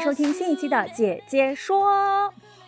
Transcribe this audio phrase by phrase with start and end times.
[0.00, 1.84] 迎收听新一期的《姐姐说》。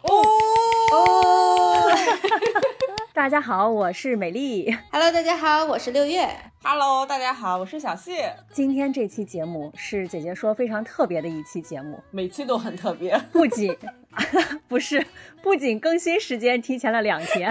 [0.02, 1.90] 哦，
[3.14, 4.70] 大家好，我是美丽。
[4.90, 6.28] Hello，大家好，我是六月。
[6.62, 8.34] Hello，大家好，我是小谢。
[8.50, 13.74] 今天这期节目是姐姐说非常特别的一期节目，每期都很特别，不仅
[14.68, 15.06] 不是，
[15.42, 17.50] 不仅更新时间提前了两天，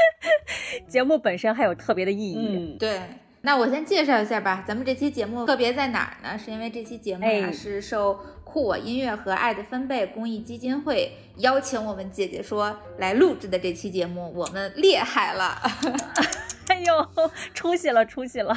[0.88, 2.36] 节目本身还有特别的意义。
[2.38, 3.02] 嗯，对，
[3.42, 4.64] 那我先介绍一下吧。
[4.66, 6.38] 咱们这期节目特别在哪儿呢？
[6.38, 8.18] 是因为这期节目呀、哎是受
[8.54, 15.60] 酷我音乐和爱的分贝公益基金会邀请我们姐姐说来录制的这期节目，我们厉害了。
[16.68, 17.10] 哎呦，
[17.52, 18.56] 出息了，出息了！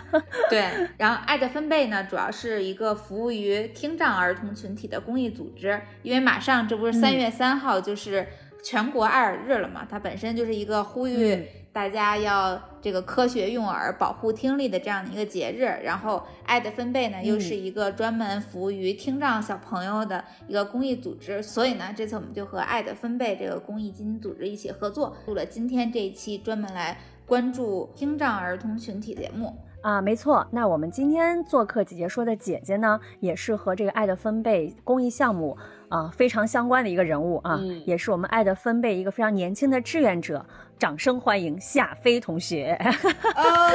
[0.52, 5.82] 对，然后爱的分贝呢，主要是一个服务于听障儿童群体的公益组织。
[6.04, 8.28] 因为马上这不是三月三号就是
[8.68, 15.64] 全国爱耳日了嘛，它本身就是一个呼吁嗯大家要这个科学用耳、保护听力的这样的一个节日。
[15.86, 29.56] 然后爱的分贝呢，又是一个专门服务于听障小朋友的一个公益组织，所以呢，这次我们就和爱的分贝这个公益基金组织一起合作，录了今天这一期专门来关注听障儿童群体节目。
[29.82, 30.46] 啊，没错。
[30.52, 35.58] 那我们今天做客姐姐说的姐姐呢，也是和这个爱的分贝公益项目
[35.90, 40.46] 啊非常相关的一个人物啊，嗯也是我们爱的分贝一个非常年轻的志愿者。
[40.78, 42.78] 掌声欢迎夏飞同学。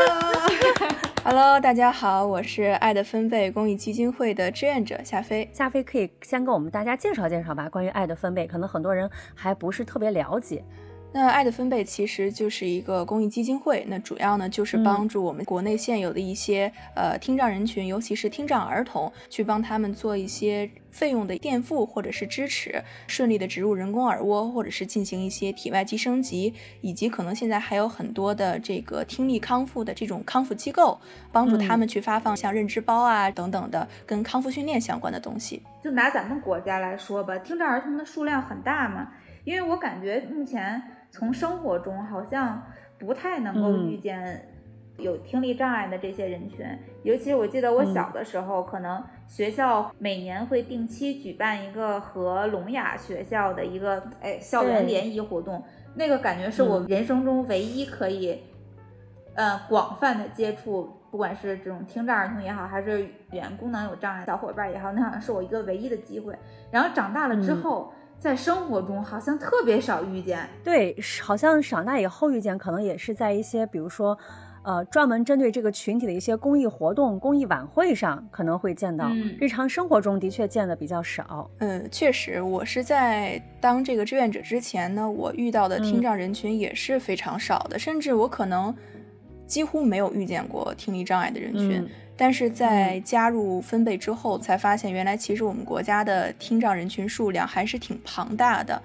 [1.25, 5.48] Hello，大家好，我是爱的分贝公益基金会的志愿者夏飞。
[5.53, 10.65] 夏飞可以先跟我们大家介绍介绍吧，关于爱的分贝，可能很多人还不是特别了解。
[11.15, 30.99] 那爱的分贝其实就是一个公益基金会，那主要呢就是帮助我们国内现有的一些、呃听障人群，尤其是听障儿童，去帮他们做一些费用的垫付或者是支持，顺利的植入人工耳蜗，或者是进行一些体外机升级，以及可能现在还有很多的这个听力康复的这种康复机构，
[31.31, 35.62] 帮助他们去发放像认知包啊等等的跟康复训练相关的东西。
[35.84, 39.09] 就拿咱们国家来说吧，听障儿童的数量很大嘛，
[39.45, 42.61] 因为我感觉目前从生活中好像
[42.99, 43.89] 不太能够嗯。
[43.89, 44.49] 遇见
[44.99, 46.67] 有听力障碍的这些人群，
[47.05, 55.62] 尤其是我记得我小的时候，可能学校每年会定期举办一个和聋哑学校的一个哎校园联谊活动，
[55.95, 58.41] 那个感觉是我人生中唯一可以。
[59.34, 66.34] 呃，广泛的接触，不管是这种听障儿童也好，还是语言功能有障碍小伙伴也好，那好像是我一个唯一的机会。
[66.71, 70.49] 然后长大了之嗯后，在生活中好像特别少遇见。
[70.65, 74.17] 对，好像长大以后遇见，可能也是在一些比如说，
[74.62, 79.09] 呃，专门针对这个群体的一些公益活动、公益晚会上可能会见到。
[79.11, 81.51] 嗯日常生活中的确见的比较少。
[81.59, 88.75] 嗯，确实，我是在当这个志愿者之前呢，我遇到的听嗯障人群也是非常少的，甚至我可能
[89.53, 91.73] 几乎没有遇见过听力障碍的人群。
[91.73, 98.81] 嗯但是在加入分贝之后，才发现原来其实我们国家的听障人群数量还是挺庞大的。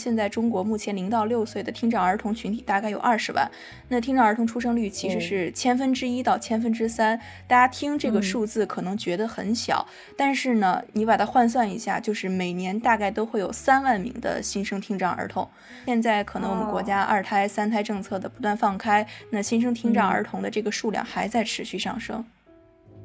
[0.00, 3.50] 现在中国目前零到六岁的听障儿童群体大概有二十万，
[3.88, 7.20] 那听障儿童出生率其实哦是千分之一到千分之三。
[7.46, 15.46] 大家听这个嗯数字可能觉得很小，但是呢，你把它换算一下，就是每年大概都会有三万名的新生听障儿童。
[15.84, 22.24] 现在可能我们国家二胎、三胎政策的不断放开，那新生听障儿童的这个数量还在持续上升。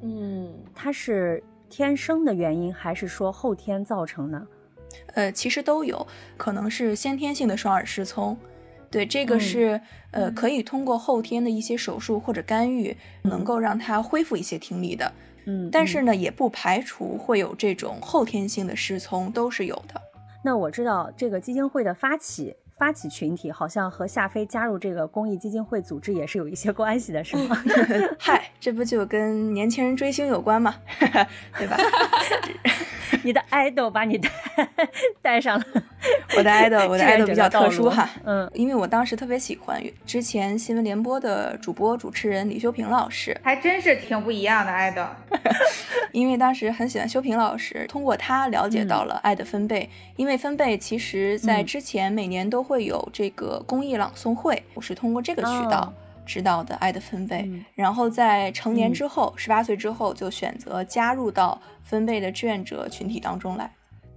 [0.01, 4.46] 嗯，它是天生的原因，还是说后天造成呢？
[5.14, 6.06] 呃，其实都有，
[6.38, 8.38] 可能是先天性的双耳失聪。
[8.92, 9.82] 对，这个嗯是、
[10.12, 15.12] 呃，嗯可以通过后天的一些手术或者干预，能够让他恢复一些听力的。
[15.46, 20.02] 嗯，嗯但是呢，也不排除会有这种后天性的失聪，都是有的。
[20.44, 27.63] 那我知道这个基金会的发起发起群体好像和夏飞加入这个公益基金会组织也是有一些关系的，是吗？
[28.19, 30.75] 嗨，这不就跟年轻人追星有关吗？
[31.57, 31.77] 对吧？
[33.23, 34.29] 你的 idol 把你带
[35.22, 35.66] 带上了，
[36.37, 38.07] 我的 idol，我的 idol 比较特殊哈。
[38.23, 45.01] 嗯，因为我当时特别喜欢之前新闻联播的主播主持人李修平老师，还真是挺不一样的，爱豆。
[46.11, 49.89] 因为当时很喜欢修平老师，通过他了解到了爱的分贝。
[50.17, 55.82] 因为分贝其实在嗯之前每年都会有这个公益朗诵会，我是通过这个渠道。
[55.82, 55.94] 哦
[56.28, 63.72] 知道的爱的分贝，嗯然后在成年之后，十八岁之后就选择加入到分贝的志愿者群体当中来。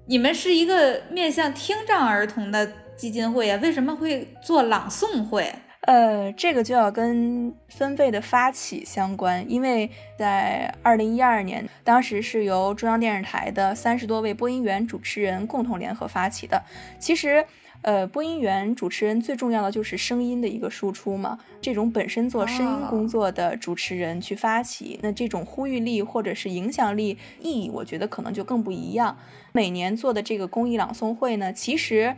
[0.07, 2.67] 你们是一个面向听障儿童的
[2.97, 5.55] 基金会啊，为什么会做朗诵会？
[5.83, 16.63] 呃，这个就要跟分贝的发起相关，因为在二零一二年，当时是由中央电视台的三十多位播音员主持人共同联合发起的。
[16.99, 17.45] 其实，
[17.83, 21.39] 呃，播音员主持人最重要的就是声音的一个输出嘛。
[21.61, 29.17] 这种本身做声音工作的主持人去发起，那这种呼吁力或者是影响力意义，我觉得可能就更不一样。
[29.53, 32.15] 每年做的这个公益朗诵会呢，其实，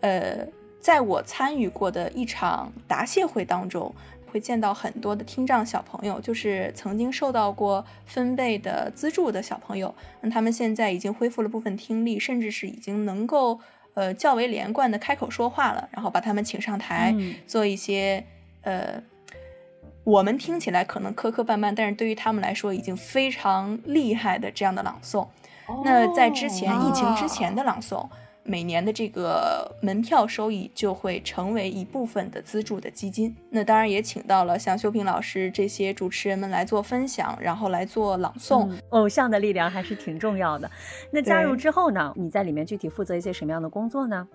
[0.00, 0.46] 呃。
[0.80, 3.92] 在我参与过的一场答谢会当中，
[4.30, 9.92] 会见到很多的听障小朋友，就是曾经受到过分贝的资助的小朋友。
[10.20, 13.58] 那他们现在已经恢复了部分听力，甚至是已经能够
[13.98, 15.88] 呃较为连贯的开口说话了。
[15.92, 18.24] 然后把他们请上台，嗯做一些
[18.62, 19.02] 呃
[20.04, 25.26] 我们听起来可能磕磕绊绊，但是对于他们来说已经非常厉害的这样的朗诵。
[25.84, 28.08] 那在之前、哦疫情之前的朗诵。
[28.48, 33.36] 每年的这个门票收益就会成为一部分的资助的基金。
[33.50, 38.66] 那当然也请到了像修平老师这些主持人们来做分享，然后来做朗诵。
[38.70, 40.68] 嗯偶像的力量还是挺重要的。
[41.12, 44.26] 那加入之后呢，你在里面具体负责一些什么样的工作呢？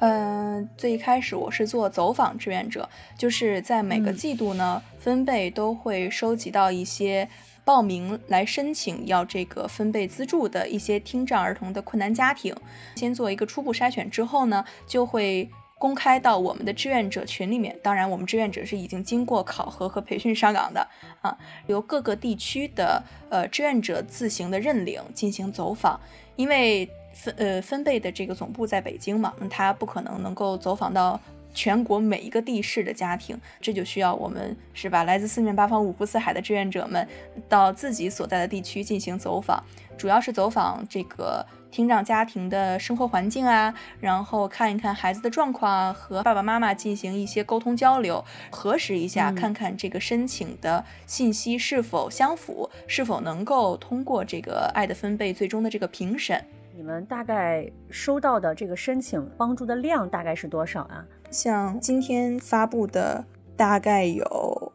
[0.00, 7.28] 嗯、呃，最一开始我是做走访志愿者，就是在每个嗯季度呢，分贝都会收集到一些。
[7.64, 12.54] 报名来申请要这个分贝资助的一些听障儿童的困难家庭，
[12.96, 15.48] 先做一个初步筛选之后呢，就会
[15.78, 17.78] 公开到我们的志愿者群里面。
[17.82, 20.86] 当然，我们志愿者是已经经过考核和培训上岗的
[21.20, 21.36] 啊，
[21.66, 26.00] 由各个地区的呃志愿者自行的认领进行走访，
[26.36, 31.20] 因为分呃分贝的这个总部在北京嘛，他不可能能够走访到。
[31.54, 35.04] 全国每一个地市的家庭，这就需要我们是吧？
[35.04, 37.06] 来自四面八方、五湖四海的志愿者们
[37.48, 39.62] 到自己所在的地区进行走访，
[39.96, 56.44] 主要是走访这个听障家庭的生活环境啊，然后看一看孩子的状况啊，和爸爸妈妈进行一些沟通交流，核实一下，嗯看看这个申请的信息是否相符，是否能够通过这个爱的分贝最终的这个评审。
[56.74, 61.04] 你们大概收到的这个申请帮助的量大概是多少啊？
[61.32, 63.24] 像今天发布的
[63.56, 64.72] 大概有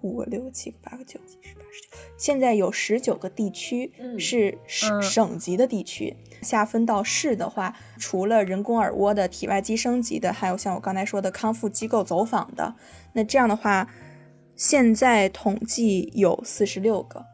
[0.00, 6.16] 五个、六个、七个、八个、九个、十、八、十九，现在有十九个地区嗯是省、嗯省级的地区。
[6.40, 12.74] 下分到市的话，除了人工耳蜗的体外机升级的，还有像我刚才说的康复机构走访的，
[13.12, 13.90] 那这样的话，
[14.56, 17.24] 现在统计有四十六个。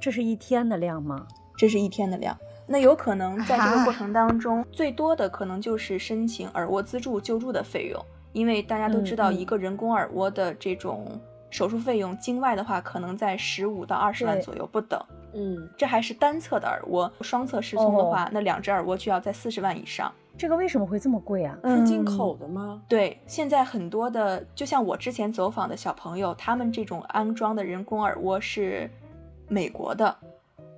[0.00, 1.28] 这是一天的量吗？
[1.56, 2.36] 这是一天的量。
[2.72, 8.02] 那有可能在这个啊过程当中，最多的可能就是申请耳蜗资助救助的费用，
[8.32, 11.06] 因为大家都知道，一个人工耳蜗的这种
[11.50, 14.98] 手术费用，境外的话可能在十五到二十万左右不等。
[15.34, 20.10] 嗯，这还是单侧的耳蜗，双侧失聪的话，那两只耳蜗就要在四十万以上。
[20.38, 21.58] 这个为什么会这么贵啊？
[21.62, 22.80] 是进口的吗？
[22.88, 28.90] 对，现在很多的，就像我之前走访的小朋友，他们这种安装的人工耳蜗是
[29.46, 30.16] 美国的，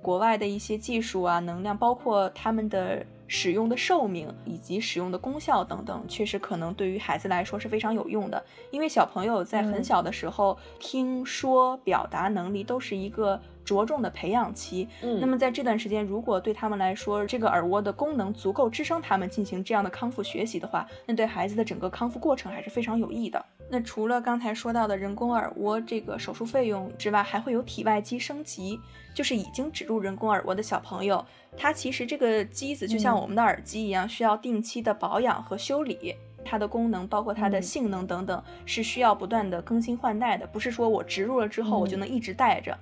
[0.05, 8.45] 国外的一些技术啊、能量，包括他们的使用的寿命以及使用的功效等等，确实可能对于孩子来说是非常有用的。
[8.69, 14.87] 因为小朋友在很嗯小的时候，听说表达能力都是一个着重的培养期。
[15.01, 23.43] 嗯，那么在这段时间，如果对他们来说，这个耳蜗的功能足够支撑他们进行这样的康复学习的话，那对孩子的整个康复过程还是非常有益的。
[23.71, 28.79] 那除了刚才说到的人工耳蜗这个手术费用之外，还会有体外机升级，
[29.15, 31.25] 就是已经植入人工耳蜗的小朋友，
[31.57, 36.13] 他其实这个机子就像嗯我们的耳机一样，需要定期的保养和修理。
[36.47, 42.77] 它的功能，包括它的嗯性能等等，是需要不断的更新换代的，不是说我植入了之后我就嗯能一直带着。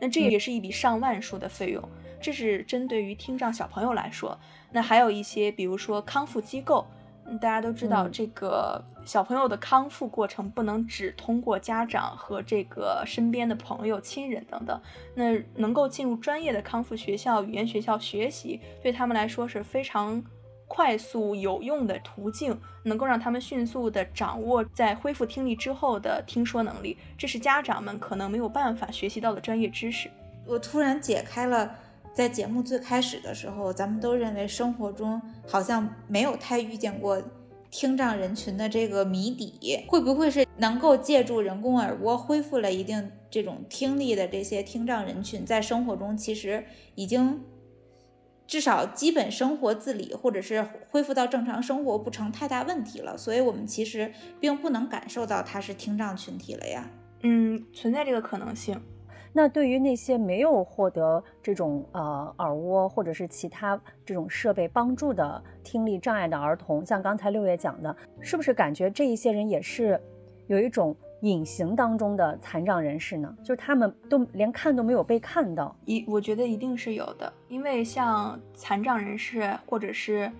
[0.00, 1.88] 那这也是一笔上万数的费用，
[2.20, 4.36] 这是针对于听障小朋友来说。
[4.72, 6.95] 那还有一些，比如说康复机构，嗯
[7.40, 14.80] 大家都知道，嗯这个小朋友的康复过程不能只通过家长和这个身边的朋友、亲人等等。
[15.14, 20.22] 那能够进入专业的康复学校、语言学校学习，对他们来说是非常
[20.68, 30.10] 快速有用的途径，能够让他们迅速的掌握在恢复听力之后的听说能力，这是家长们可能没有办法学习到的专业知识。
[30.44, 31.72] 我突然解开了，
[32.16, 37.22] 在节目最开始的时候，咱们都认为生活中好像没有太遇见过
[37.70, 47.44] 听障人群的这个谜底，会不会是能够借助人工耳蜗恢复了一定这种听力的这些听障人群，在生活中其实已经
[48.46, 56.90] 至少基本生活自理，或者是恢复到正常生活不成太大问题了，所以我们其实并不能感受到他是听障群体了呀。
[57.20, 58.80] 嗯，存在这个可能性。
[59.36, 70.00] 那对于那些没有获得这种呃耳蜗或者是其他这种设备帮助的听力障碍的儿童，像刚才六月讲的，是不是感觉这一些人也是
[70.46, 73.36] 有一种隐形当中的残障人士呢？
[73.42, 75.76] 就是他们都连看都没有被看到。
[75.84, 80.32] 一，我觉得一定是有的，因为像残障人士或者是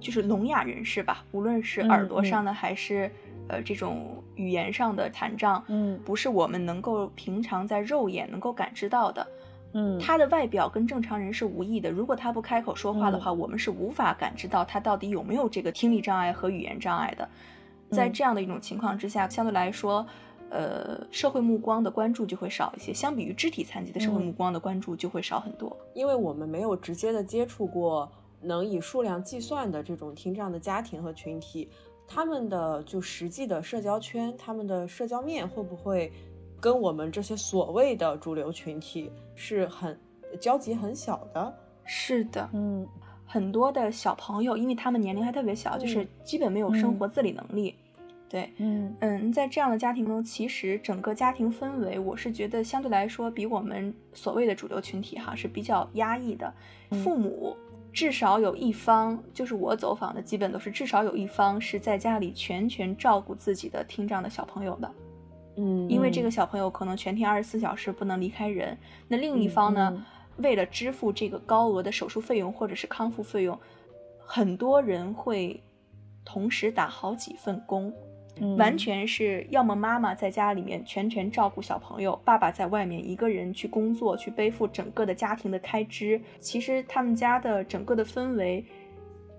[0.00, 3.08] 就是聋哑人士吧，无论是耳朵上的还是。
[3.48, 9.26] 呃，这种语言上的残障，嗯，不是我们能够平常在肉眼能够感知到的，
[9.72, 11.90] 嗯，他的外表跟正常人是无异的。
[11.90, 17.28] 如果他不开口说话的话，我们是无法感知到他到底有没有这个听力障碍和语言障碍的。
[17.90, 20.06] 在这样的一种情况之下，相对来说，
[20.48, 22.94] 呃，社会目光的关注就会少一些。
[22.94, 28.10] 相比于肢体残疾的社会目光的关注就会少很多，因为我们没有直接的接触过
[28.40, 31.68] 能以数量计算的这种听障的家庭和群体。
[32.06, 36.12] 他们的就实际的社交圈，他们的社交面会不会
[36.60, 39.98] 跟我们这些所谓的主流群体是很
[40.40, 41.54] 交集很小的？
[41.84, 42.86] 是的，嗯，
[43.26, 47.74] 很多的小朋友，因为他们年龄还特别小，就是基本没有生活自理能力。
[48.34, 56.52] 对，嗯嗯，在这样的家庭中，其实整个家庭氛围，我是觉得相对来说比我们所谓的主流群体哈是比较压抑的，
[56.90, 57.56] 父母。
[57.92, 64.92] 至少有一方，就是我走访的，基本都是至少有一方是在家里全权照顾自己的听障的小朋友的，
[65.58, 68.76] 嗯，因为这个小朋友可能全天二十四小时不能离开人。
[69.06, 70.04] 那另一方呢，
[70.38, 73.56] 为了支付这个高额的手术费用或者是康复费用，
[74.18, 75.62] 很多人会
[76.24, 77.94] 同时打好几份工。
[78.56, 86.20] 完全是要么妈妈在家里面全权照顾小朋友，爸爸在外面一个人去工作，去背负整个的家庭的开支。
[86.40, 88.64] 其实他们家的整个的氛围，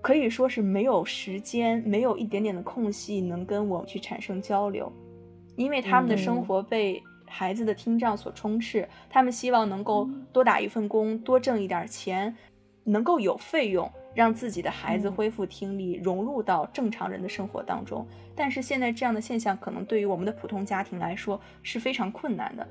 [0.00, 4.90] 可以说是没有时间，没有一点点的空隙能跟我们去产生交流，
[5.56, 12.34] 因为他们的生活被孩子的听障所充斥，他们希望能够多打一份工，多挣一点钱，
[12.84, 13.90] 能够有费用。
[14.14, 18.06] 让自己的孩子恢复听力，融入到正常人的生活当中。
[18.36, 22.66] 但是现在这样的现象，可能对于我们的普通家庭来说是非常困难的。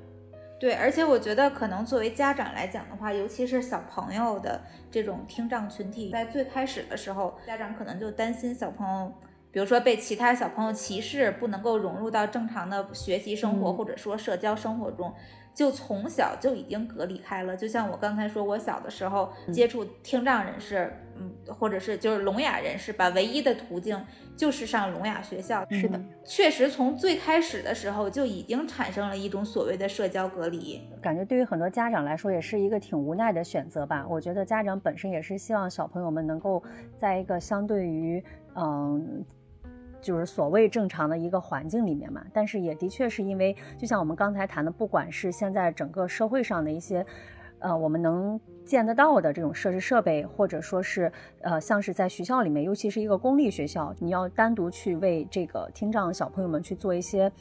[0.58, 9.14] 对，而且我觉得，可能作为家长来讲的话，尤其是小朋友的这种听障群体，在最开始的时候，家长可能就担心小朋友，
[9.52, 15.14] 比如说被其他小朋友歧视，不能够融入到正常的学习生活或者说社交生活中。
[15.56, 23.98] 就从小就已经隔离开了，就像我刚才说，我小的时候接触听障人士，嗯，或者是就是聋哑人士吧，唯一的途径
[24.36, 25.66] 就是上聋哑学校。
[25.72, 30.82] 是的，确实从最开始的时候就已经产生了一种所谓的社交隔离。
[31.02, 34.06] 感觉对于很多家长来说也是一个挺无奈的选择吧。
[34.10, 36.62] 我觉得家长本身也是希望小朋友们能够
[36.98, 38.22] 在一个相对于
[38.56, 39.26] 嗯。
[40.06, 47.04] 就是所谓正常的一个环境里面嘛，但是也的确是因为，就像我们刚才谈的，不管是现在整个社会上的一些，
[47.58, 57.32] 呃，我们能见得到的这种设施设备，或者说是，呃，像是在学校里面，尤其是一个公立学校，你要单独去为这个听障小朋友们去做一些，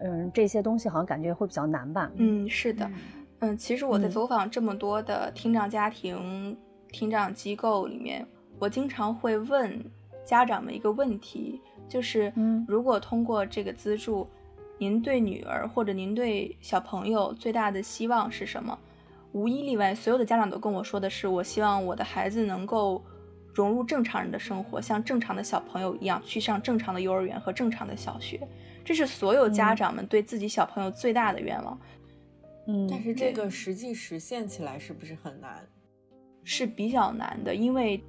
[0.00, 2.10] 嗯，这些东西好像感觉会比较难吧？
[2.16, 2.90] 嗯，是的，
[3.38, 6.58] 嗯，其实我在走访这么多的听障家庭、
[6.90, 8.26] 听障机构里面，
[8.58, 9.78] 我经常会问
[10.24, 11.60] 家长们一个问题。
[11.88, 12.32] 就是，
[12.66, 14.28] 如果通过这个资助，
[14.76, 18.78] 您对女儿或者您对小朋友最大的希望是什么？
[19.32, 23.02] 无一例外，所有的家长都跟我说的是，我希望我的孩子能够
[23.54, 28.40] 融入正常人的生活，像正常的小朋友一样去上正常的幼儿园和正常的小学。
[28.84, 31.80] 这是所有家长们对自己小朋友最大的愿望。
[32.66, 35.66] 嗯，但是这个实际实现起来是不是很难？
[36.44, 38.02] 是比较难的，因为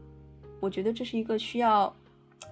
[0.60, 1.94] 我觉得这是一个需要。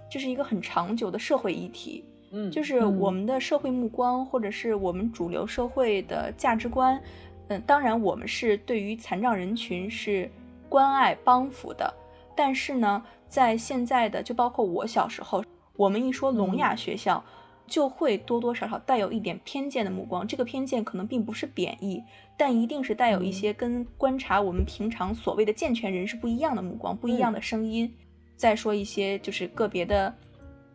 [0.09, 7.01] 这是一个很长久的社会议题，嗯，就是我们的社会目光，或者是我们主流社会的价值观，
[7.49, 10.29] 嗯，当然我们是对于残障人群是
[10.69, 11.93] 关爱帮扶的，
[12.35, 15.43] 但是呢，在现在的就包括我小时候，
[15.75, 17.23] 我们一说聋哑学校，
[17.65, 22.01] 就会多多少少带有一点偏见的目光，这个偏见可能并不是贬义，
[22.37, 27.93] 但一定是带有一些跟观察我们平常所谓的健全人是不一样的目光，不一样的声音。
[28.37, 30.13] 再说一些，就是个别的，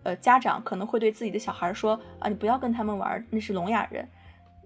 [0.03, 4.07] 呃，家长可能会对自己的小孩说啊，你不要跟他们玩，那是聋哑人。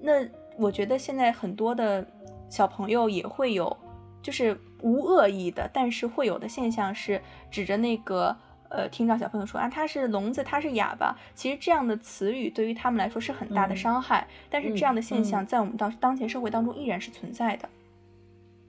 [0.01, 0.27] 那
[0.57, 2.05] 我觉得现在很多的
[2.49, 3.77] 小朋友也会有，
[4.23, 8.35] 就是无恶意的，但是会有的现象是指着那个
[8.71, 11.15] 呃听障小朋友说啊，他是聋子，他是哑巴。
[11.35, 17.69] 其实这样的词语对于他们来说是很大的伤害，但是这样的现象在我们当当前社会当中依然是存在的。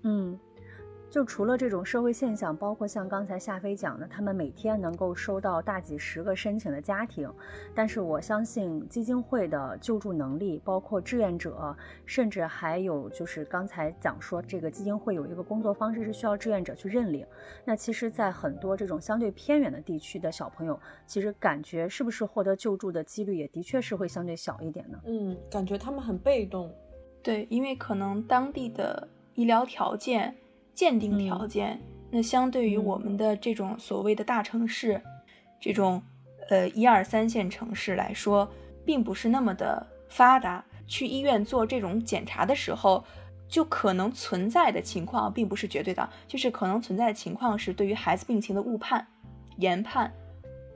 [0.03, 0.37] 嗯。
[1.09, 7.31] 就除了这种社会现象，包括像刚才夏飞讲的，他们每天能够收到大几十个申请的家庭，
[7.73, 17.25] 但是我相信基金会的救助能力，包括志愿者，甚至还有就是刚才讲说这个基金会有一个工作方式是需要志愿者去认领。
[17.63, 24.99] 那其实，在很多这种相对偏远的地区的小朋友，其实感觉是不是获得救助的几率也的确是会相对小一点呢？
[25.05, 26.69] 嗯，感觉他们很被动。
[27.23, 30.35] 对，因为可能当地的医疗条件。
[30.77, 31.81] 鉴定条件，
[32.11, 35.01] 那相对于我们的这种所谓的大城市，
[35.59, 35.99] 这种
[36.49, 38.47] 呃一二三线城市来说，
[38.85, 40.63] 并不是那么的发达。
[40.85, 43.03] 去医院做这种检查的时候，
[43.49, 49.07] 就可能存在的情况，并不是绝对的，就是可能存在的情况是对于孩子病情的误判、
[49.57, 50.13] 研判。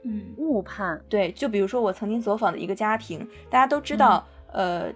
[0.02, 1.00] 嗯，误判。
[1.08, 4.92] 对，就比如说我曾经走访的一个家庭，大家都知道，呃，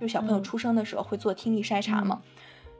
[0.00, 2.22] 就小朋友出生的时候会做听力筛查嘛，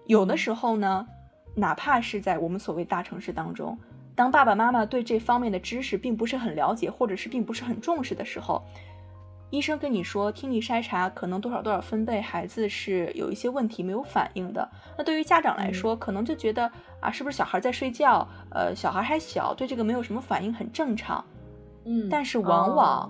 [0.07, 1.09] 有的时候呢。
[1.57, 3.77] 哪怕是在我们所谓大城市当中，
[4.15, 8.63] 当爸爸妈妈对这方面的知识并不是很了解，或者是并不是很重视的时候，
[9.51, 14.69] 医生跟你说听力筛查可能多少多少分贝，孩子是有一些问题没有反应的。
[14.99, 16.71] 那对于家长来说，可能就觉得
[17.01, 18.29] 啊，是不是小孩在睡觉？
[18.51, 21.25] 呃，小孩还小，对这个没有什么反应，很正常。
[21.85, 23.09] 嗯，但是往往，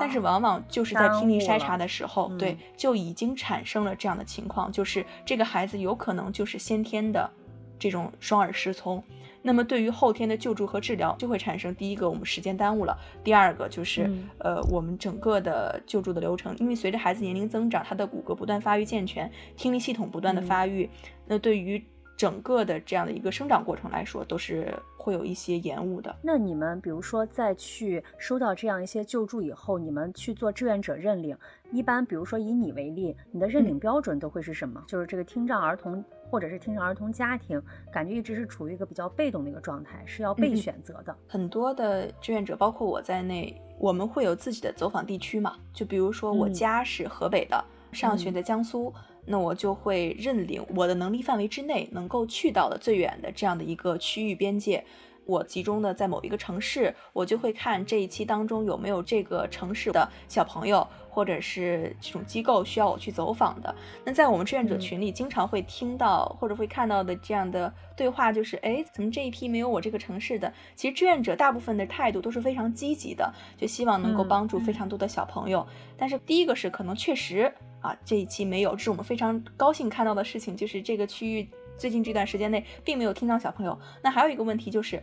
[0.00, 7.30] 但是往往就是在听力筛查的时候，对，就已经产生了这样的情况，就是这个孩子有可能就是先天的。
[7.78, 9.02] 这种双耳失聪，
[9.42, 20.88] 那么对于后天的救助和治疗就会产生第一个我们时间耽误了，第二个就是呃我们整个的救助的流程，因为随着孩子年龄增长，他的骨骼不断发育健全，听力系统不断的发育，
[21.26, 21.82] 那对于
[22.16, 26.16] 整个的这样的一个生长过程来说，都是会有一些延误的。
[26.22, 31.36] 那你们比如说在去收到这样一些救助以后，你们去做志愿者认领，
[31.72, 34.82] 一般比如说以你为例，你的认领标准都会是什么？
[34.88, 36.02] 就是这个听障儿童。
[36.30, 37.60] 或者是听障儿童家庭，
[37.92, 41.16] 感觉一直是处于一个比较被动的一个状态，是要被选择的。
[41.26, 45.56] 很多的志愿者，包括我在内，我们会有自己的走访地区嘛？
[45.72, 48.92] 就比如说我家是河北的，上学在江苏，
[49.24, 54.84] 那我就会认领我的能力范围之内能够去到的最远的这样的一个区域边界。
[55.24, 63.74] 我集中的在某一个城市，我就会看这一期当中有没有这个城市的小朋友，或者是这种机构需要我去走访的。
[64.04, 70.52] 那在我们志愿者群里，经常会听到或者会看到的这样的对话，就是，哎，怎么这一批没有我这个城市的？
[70.74, 75.66] 其实志愿者大部分的态度都是非常积极的，就希望能够帮助非常多的小朋友。
[75.96, 77.50] 但是第一个是可能确实
[77.80, 81.48] 啊，这一期没有，这是我们非常高兴看到的事情，就是这个区域。
[81.78, 85.02] 最近这段时间内并没有听到小朋友，那还有一个问题就是，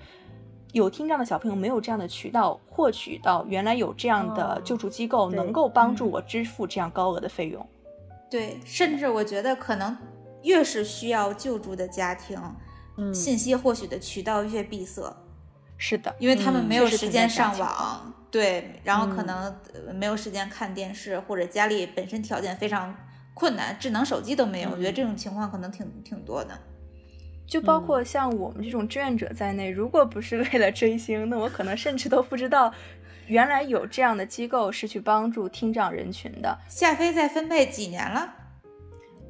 [0.73, 7.65] 有听障的小朋友没有这样的渠道获取到原来有这样的救助机构能够帮助我支付这样高额的费用。
[8.29, 9.95] 对，甚至我觉得可能
[10.41, 12.37] 越是需要救助的家庭，
[12.97, 15.15] 嗯信息获取的渠道越闭塞。
[15.77, 19.55] 是的，因为他们没有时间上网，对，然后可能
[19.93, 22.93] 没有时间看电视，或者家里本身条件非常。
[23.35, 26.55] 困难，智能手机都没有，我觉得这种情况可能挺挺多的。
[27.45, 32.73] 就包括像我们这种志愿者在内，如果不是为了追星，那我可能甚至都不知道，
[33.27, 36.57] 原来有这样的机构是去帮助听障人群的。
[36.67, 38.33] 夏飞在分配几年了？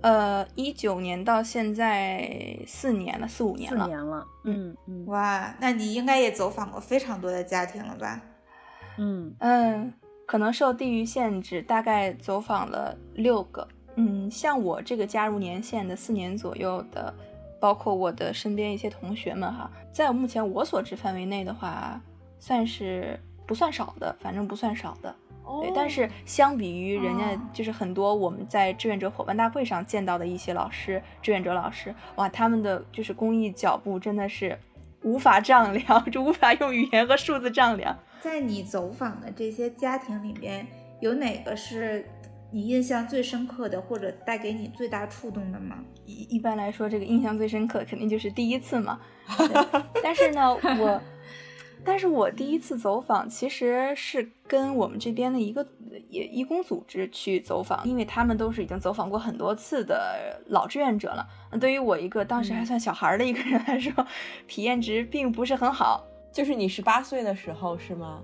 [0.01, 2.29] 呃，一九年到现在
[2.67, 3.85] 四年了，四五年了。
[3.85, 4.27] 四年了。
[4.43, 5.05] 嗯嗯。
[5.07, 8.21] 哇，那你应该也走访过非常多的家庭了吧？
[8.97, 9.93] 嗯嗯，
[10.25, 13.67] 可能受地域限制，大概走访了六个。
[13.95, 17.13] 嗯，像我这个加入年限的四年左右的，
[17.63, 21.97] 包括我的身边一些同学们哈，在目前我所知范围内的话，
[22.37, 25.15] 算是不算少的，反正不算少的。
[25.61, 27.23] 对，但是相比于人家，
[27.53, 34.59] 就是很多我们在志愿者伙伴大会上见到的一些老师，志愿者老师，哇，他们的就是公益脚步真的是
[35.03, 37.97] 无法丈量， 就无法用语言和数字丈量。
[38.19, 40.67] 在你走访的这些家庭里面，
[40.99, 42.05] 有哪个是？
[42.53, 45.83] 你印象最深刻的，或者带给你最大触动的吗？
[46.05, 48.99] 一一般来说，这个印象最深刻肯定就是第一次嘛。
[50.03, 51.01] 但是呢，我，
[51.83, 55.67] 但是我第一次走访其实是跟我们这边的一个
[56.09, 61.27] 也义工组织去走访，因为他们都是已经走访过很多次的老志愿者了。
[61.51, 64.05] 那对于我一个当时还算小孩的一个人来说，
[64.47, 66.05] 体验值并不是很好。
[66.31, 68.21] 就是你十八岁的时候是吗？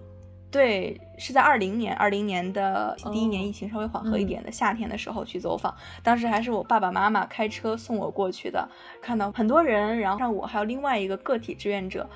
[0.51, 8.67] 对，是在二零年，二零年的第一年疫情稍微缓和一点的夏天的时候去走访，当时还是我爸爸妈妈开车送我过去的。
[9.01, 12.09] 看到很多人，然后让我还有另外一个个体志愿者，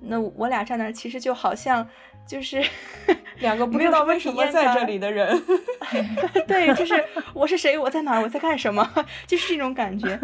[0.00, 1.86] 那我俩站那儿，其实就好像
[2.26, 2.60] 就是
[3.38, 5.40] 两个不知道为什么在这里的人。
[6.48, 8.84] 对，就是我是谁，我在哪儿，我在干什么，
[9.28, 10.18] 就是这种感觉。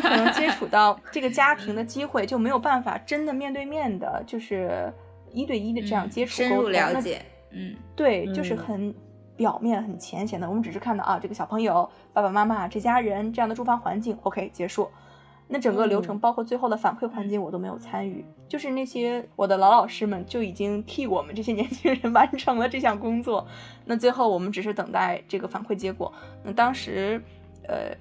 [0.00, 4.92] 可能接触到这个家庭的机会就没有办法真的面对面的，就是
[5.36, 7.20] 一对一的这样接触、深入了解。
[7.50, 8.94] 嗯，对，就是很
[9.36, 10.48] 表面、很浅显的。
[10.48, 14.88] 我们只是看到啊，这个小朋友爸爸妈妈这家人这样的住房环境，OK，结束。
[15.48, 23.46] 那整个流程包括最后的反馈环节我都没有参与，就是那些我的老老师们就已经替我们这些年轻人 完成了这项工作。
[23.84, 26.12] 那最后我们只是等待这个反馈结果。
[26.42, 27.22] 那当时，
[27.68, 27.94] 呃，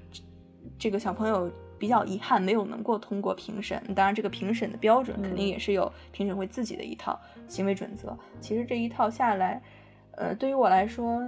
[0.80, 3.82] 这个小朋友比较遗憾没有能够通过评审。
[3.96, 8.18] 当然，这个评审的标准肯定也是有评审会自己的一套行为准则。
[8.40, 9.62] 其实这一套下来，
[10.12, 11.22] 呃，对于我来说，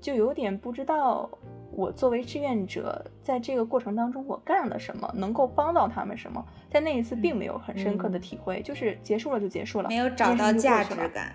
[0.00, 1.28] 就有点不知道。
[1.72, 6.42] 我作为志愿者，在这个过程当中，我干了什么，能够帮到他们什么？
[6.70, 11.34] 在那一次并没有很深刻的体会，就是结束了就结束了，没有找到价值感。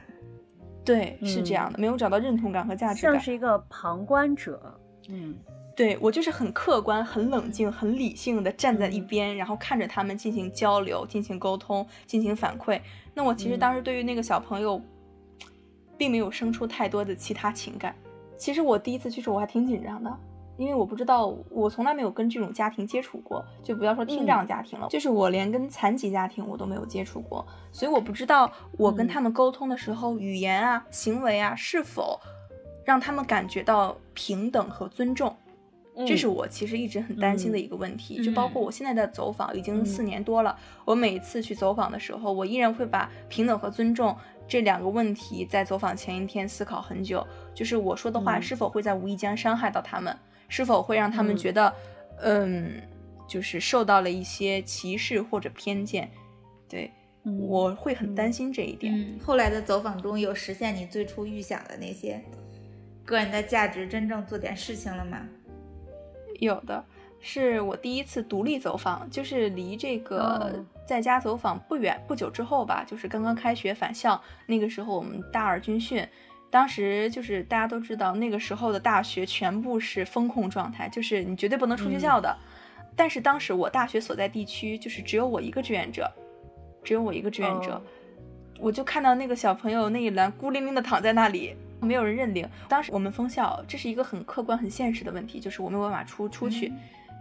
[0.83, 4.59] 对，是这样的，没有找到认同感和价值感，像是一个旁观者。
[5.09, 5.37] 嗯，
[5.75, 12.79] 对我就是很客观、很冷静、很理性的站在一边，然后看着他们进行交流、进行沟通、进行反馈。
[13.13, 14.81] 那我其实当时对于那个小朋友，
[15.97, 17.95] 并没有生出太多的其他情感。
[18.37, 20.11] 其实我第一次去时，我还挺紧张的。
[20.57, 32.19] 因为我不知道，我从来没有跟这种家庭接触过，就不要说听障家庭了，就是我连跟残疾家庭我都没有接触过，所以我不知道我跟他们沟通的时候，语言啊、行为啊，是否
[32.85, 35.35] 让他们感觉到平等和尊重，
[36.07, 38.23] 这是我其实一直很担心的一个问题。
[38.23, 44.15] 就包括我现在的走访已经四年多了，我每次去走访的时候，我依然会把平等和尊重
[44.47, 50.15] 这两个问题在走访前一天思考很久，就是我说的话是否会在无意间伤害到他们。
[50.53, 51.73] 是否会让他们觉得，
[52.19, 52.73] 嗯，
[53.25, 56.11] 就是受到了一些歧视或者偏见？
[56.67, 56.91] 对，
[57.47, 59.17] 我会很担心这一点。
[59.23, 62.21] 后来的走访中有实现你最初预想的那些
[63.05, 65.25] 个人的价值，真正做点事情了吗？
[66.41, 66.83] 有的，
[67.19, 70.51] 是我第一次独立走访，就是离这个
[70.85, 76.05] 在家走访不远不久之后吧，就是刚刚开学返校，那个时候我们大二军训。
[76.49, 82.35] 当时就是大家都知道，那个时候的大学全部是封控状态，就是你绝对不能出学校的。
[82.93, 86.11] 但是当时我大学所在地区就是只有我一个志愿者，
[86.83, 87.81] 只有我一个志愿者，
[88.59, 92.47] 我就看到那个小朋友那一栏孤零零的躺在那里，没有人认领。
[92.69, 96.71] 当时我们封校，这是一个很客观、很现实的问题，就是我没有办法出出去。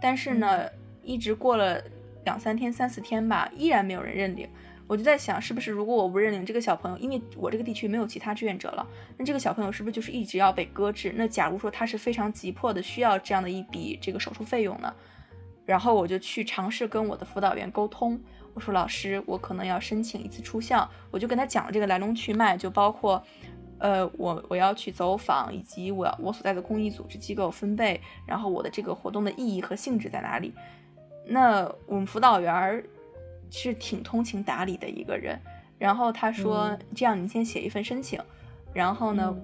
[0.01, 0.65] 但是呢，
[1.03, 1.81] 一直过了
[2.25, 4.47] 两三天、三四天吧，依然没有人认领。
[4.87, 8.85] 我就在想，是不是如果我不认领这个小朋友，因为我这个地区没有其他志愿者了，
[9.17, 11.13] 那这个小朋友是不是就是一直要被搁置？
[11.15, 14.93] 那假如说他是非常急迫的需要这样的一笔这个手术费用呢？
[15.65, 18.19] 然后我就去尝试跟我的辅导员沟通，
[18.53, 23.23] 我说老师，我可能要申请一次出校，我就跟他讲了这个来龙去脉，就包括，
[23.81, 30.53] 呃，我我要去走访，以及我我所在的公益组织机构分贝，然后我的这个活动的意义和性质在哪里？
[31.25, 32.81] 那我们辅导员。
[33.53, 35.37] 是挺通情达理的一个人，
[35.77, 38.17] 然后他说：“这样，你先写一份申请，
[38.73, 39.35] 然后呢，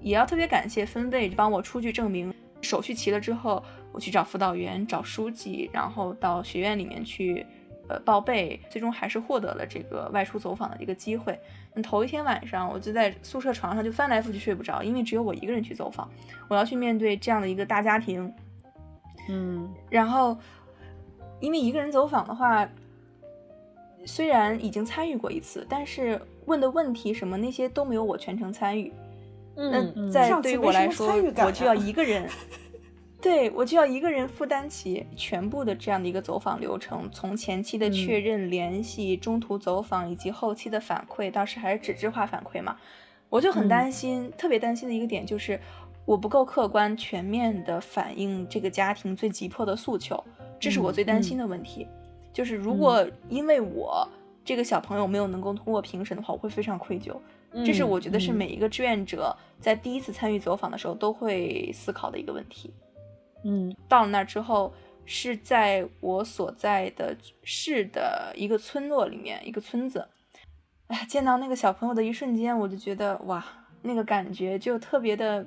[0.00, 7.46] 也要特别感谢分贝帮我出具证明，手续齐了之后，我去找辅导员、找书记，然后到学院里面去，
[7.90, 11.36] 呃，报备，最终还是获得了这个外出走访的一个机会。
[11.74, 16.08] 那头一天晚上，我就在宿舍床上就翻来覆去睡不着，因为只有我一个人去走访，
[16.48, 18.32] 我要去面对这样的一个大家庭，
[19.28, 20.38] 嗯，然后
[21.40, 22.68] 因为一个人走访的话。”
[24.06, 28.90] 虽然已经参与过一次，但是问的问题什么那些都没有我全程参与。
[29.54, 31.12] 那在对于我来说，
[31.44, 32.26] 我就要一个人，
[33.20, 42.76] 对我就要一个人负担起全部的这样的一个走访流程，从前期的确认联系、中途走访以及后期的反馈，当时还是纸质化反馈嘛，
[43.28, 45.60] 我就很担心，特别担心的一个点就是
[46.06, 50.22] 我不够客观全面的反映这个家庭最急迫的诉求，
[50.58, 51.86] 这是我最担心的问题。
[52.32, 54.08] 就是如果因为我
[54.44, 57.14] 这个小朋友没有能够通过评审的话，我会非常愧疚。
[57.66, 62.72] 这是我觉得是每一个志愿者在第一次参与走访的时候都会思考的一个问题。
[63.44, 64.72] 嗯，到了那儿之后，
[65.04, 70.08] 是在我所在的市的一个村落里面，一个村子。
[70.88, 73.44] 哎，见到那个小朋友的一瞬间，我就觉得哇，
[73.82, 75.46] 那个感觉就特别的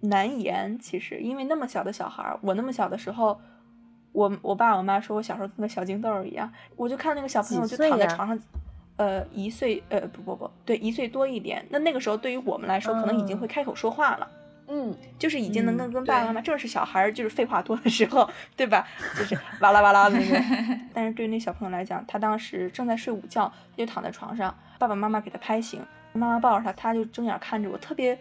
[0.00, 0.78] 难言。
[0.78, 3.40] 其实，因为那么小的小孩，我那么小的时候。
[4.12, 8.36] 我我爸我妈说我小时候跟个小金豆儿一样，我就看那个小朋友就躺在床上，
[8.96, 11.64] 呃，一岁，呃，不不不对，一岁多一点。
[11.70, 14.28] 那那个时候对于我们来说，可能已经会开口说话了。
[14.28, 14.39] 嗯，
[15.18, 18.86] 就是已经能跟嗯跟爸爸妈妈，正是小孩儿就是废话多的时候，对吧？
[19.18, 20.36] 就是哇啦哇啦的那种。
[20.94, 25.80] 但是对于那小朋友来讲，他当时正在睡午觉，他就躺在床上，爸爸妈妈给他拍醒，
[26.12, 28.18] 妈妈抱着他，他就睁眼看着我，特别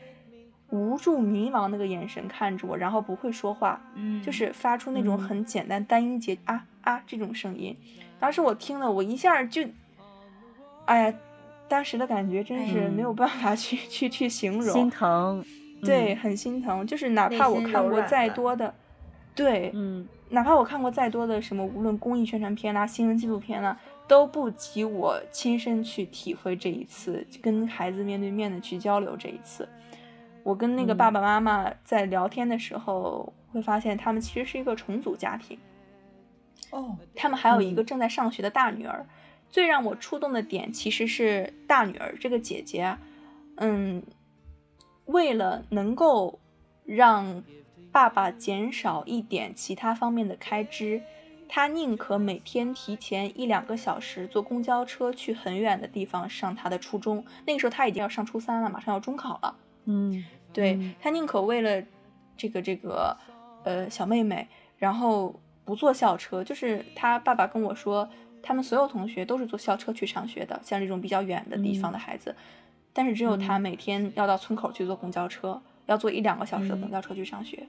[0.70, 7.76] 无助迷茫那个眼神看着我，然后不会说话，嗯，就是发出那种嗯很简单单音节啊啊这种声音。
[8.20, 9.62] 当时我听了，我一下就，
[10.86, 11.14] 哎呀，
[11.68, 15.44] 当时的感觉真是嗯没有办法去、去去形容，心疼，
[15.82, 16.86] 对，嗯很心疼。
[16.86, 18.74] 就是哪怕我看过再多的，
[19.36, 29.68] 对，嗯哪怕我看过再多的什么，无论公益宣传片啦、新闻纪录片啦，都不及我亲身去体会这一次，跟孩子面对面的去交流这一次。
[30.44, 35.58] 我跟那个嗯爸爸妈妈在聊天的时候，会发现他们其实是一个重组家庭，
[36.72, 39.06] 哦，他们还有一个嗯正在上学的大女儿。
[39.52, 43.00] 最让我触动的点其实是大女儿这个姐姐啊，
[43.56, 44.04] 嗯，
[45.10, 46.40] 为了能够
[46.86, 47.44] 让
[47.92, 51.02] 爸爸减少一点其他方面的开支，
[51.48, 57.26] 他宁可每天提前一两个小时坐公交车去很远的地方上他的初中。
[57.48, 59.56] 那个时候他已经要上初三了，马上要中考了。
[59.86, 61.84] 嗯对嗯他宁可为了
[62.38, 63.18] 这个这个
[63.64, 66.44] 呃小妹妹，然后不坐校车。
[66.44, 68.08] 就是他爸爸跟我说，
[68.44, 72.36] 他们所有同学都是坐校车去上学的，像这种比较远的地方的孩子，
[72.94, 77.68] 但是只有他嗯每天要到村口去坐公交车，要坐一两个小时的嗯公交车去上学。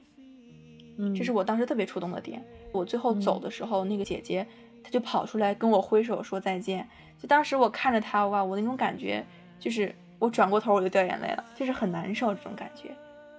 [0.98, 2.44] 嗯，这是我当时特别触动的点。
[2.72, 4.46] 我最后走嗯的时候，那个姐姐
[4.82, 6.86] 她就跑出来跟我挥手说再见。
[7.18, 9.24] 就当时我看着她，哇，我那种感觉
[9.58, 12.90] 就是我转过头我就掉眼泪了，就是很难受这种感觉。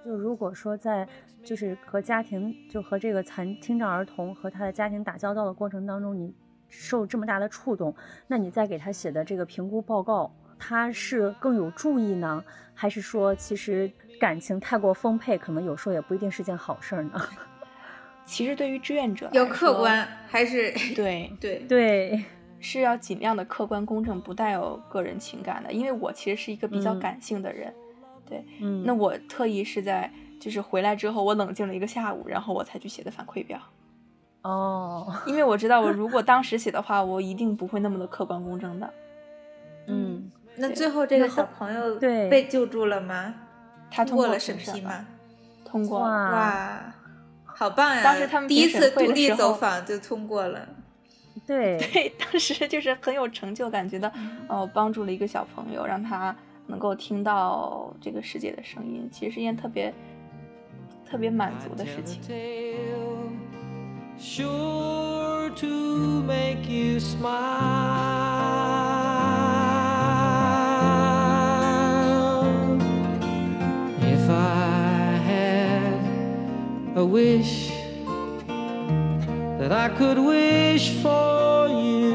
[0.04, 1.06] 就如果说在
[1.44, 6.32] 就是和家庭，就和这个残听障儿童和他的家庭打交道的过程当中，你
[6.68, 7.94] 受这么大的触动，
[8.26, 10.32] 那你再给他写的这个评估报告，
[10.64, 17.20] 他是更有注意呢，还是说其实感情太过丰沛，可能有时候也不一定是件好事儿呢？
[18.24, 21.58] 其实对于志愿者要客观，还是对，对。
[21.68, 22.24] 对，
[22.60, 25.72] 是要尽量的客观公正，不带有个人情感的。
[25.72, 27.00] 因为我其实是一个比较嗯。
[27.00, 27.74] 感性的人，
[28.24, 30.08] 对，嗯，那我特意是在
[30.40, 33.58] 就是回来之后，我冷静了一个下午，然后我才去写的反馈表，
[34.42, 38.94] 哦，因为我知道我如果当时写的话， 我一定不会那么的客观公正的。
[39.88, 43.34] 嗯，对那最后这个小朋友对被救助了吗？
[43.90, 44.56] 他通过了审？
[44.56, 45.06] 批吗？
[45.64, 46.06] 通过了。
[46.06, 46.94] 哇，哇，
[47.44, 48.02] 好棒呀！
[48.02, 50.68] 当时他们第一次独立走访就通过了。
[51.46, 54.12] 对， 对，当时就是很有成就感，觉得
[54.48, 56.34] 哦，帮助了一个小朋友，让他
[56.66, 59.92] 能够听到这个世界的声音，其实是一件特别
[61.10, 62.20] 特别满足的事情。
[64.18, 68.81] Sure to make you smile.
[76.94, 77.72] A wish
[79.58, 82.12] that I could wish for you,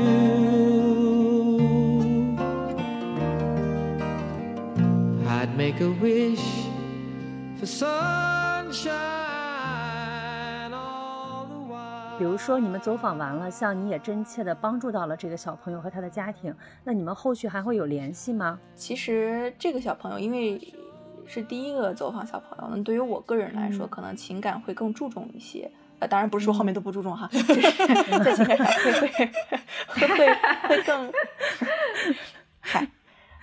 [5.28, 6.40] I'd make a wish
[7.60, 8.94] for sunshine
[10.74, 12.18] all the while.
[12.20, 18.60] 比如说你们走访完了，像你也真切的帮助到了这个小朋友和他的家庭，那你们后续还会有联系吗？
[18.76, 20.62] 其实这个小朋友，因为
[21.28, 25.70] 是第一个走访小朋友，那对于我个人来说，嗯可能情感会更注重一些。
[26.00, 27.56] 呃，当然不是说后面都不注重哈，就是
[28.24, 30.36] 在情感上会会会会
[30.70, 31.12] 会更，
[32.60, 32.88] 嗨，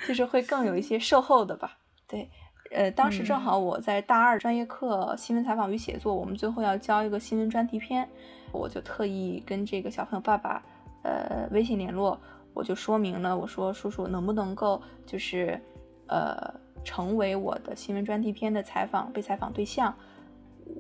[0.07, 1.77] 就是会更有一些售后的吧。
[2.07, 2.31] 对，
[2.71, 8.09] 呃，当时正好我在大二专业课新闻采访与写作，我们最后要交一个新闻专题片，
[8.53, 10.63] 我就特意跟这个小朋友爸爸
[11.03, 12.17] 呃微信联络，
[12.53, 15.61] 我就说明了，我说叔叔能不能够就是
[16.07, 19.95] 呃成为我的新闻专题片的采访被采访对象，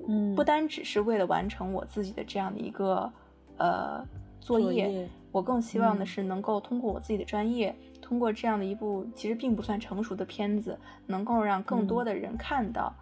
[0.06, 0.34] 嗯。
[0.34, 3.10] 不单只是为了完成我自己的这样的一个
[3.56, 4.06] 呃
[4.40, 6.06] 作作业，我更希望的嗯。
[6.06, 12.06] 是能够通过我自己的专业，通过这样的一部其实并不算成熟的片子，能够让更多嗯。
[12.06, 12.94] 的人看到。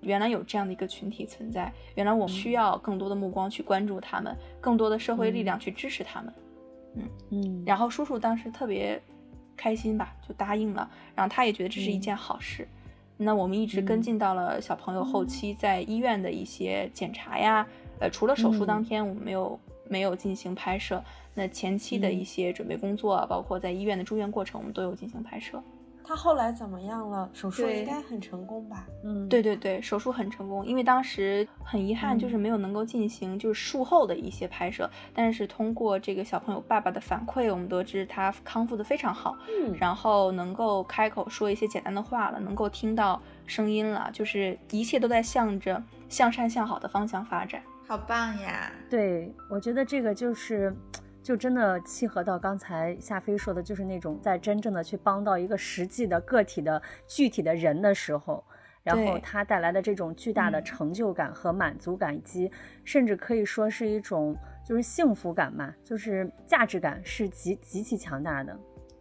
[0.00, 6.32] 原来有这样的一个群体存在，原来我们需要更多的目光去关注他们，更多的社会力量去支持他们。
[6.94, 7.08] 嗯。
[7.30, 9.02] 嗯，然后叔叔当时特别
[9.58, 12.66] 开心吧，就答应了，然后他也觉得这是一件好事。
[13.18, 14.02] 那我们一直跟嗯。
[14.02, 17.66] 进到了小朋友后期在医院的一些检查呀，
[17.98, 18.84] 呃，除了手术当嗯。
[18.84, 21.02] 天我们没有没有进行拍摄，
[21.34, 25.60] 那前期的一嗯些准备工作，包括在医院的住院过程，我们都有进行拍摄。
[26.08, 27.28] 他后来怎么样了？
[27.34, 28.86] 手术应该很成功吧？
[29.04, 47.60] 嗯，对对对，手术很成功，因为当时很遗憾，就是没有能够进行就是术后的一些拍摄，但是通过这个小朋友爸爸的反馈，我们得知他康复的非常好，嗯，然后能够开口说一些简单的话了，能够听到声音了，就是一切都在向着向善向好的方向发展。
[47.86, 48.72] 好棒呀！
[48.88, 50.74] 对，我觉得这个就是，
[51.22, 58.42] 就真的契合到刚才夏飞说的，就是那种在真正的去帮到一个实际的个体的具体的人的时候，
[58.82, 62.50] 然后对他带来的这种巨大的嗯成就感和满足感，以及
[62.84, 68.58] 甚至可以说是一种就是幸福感嘛，就是价值感是极极其强大的。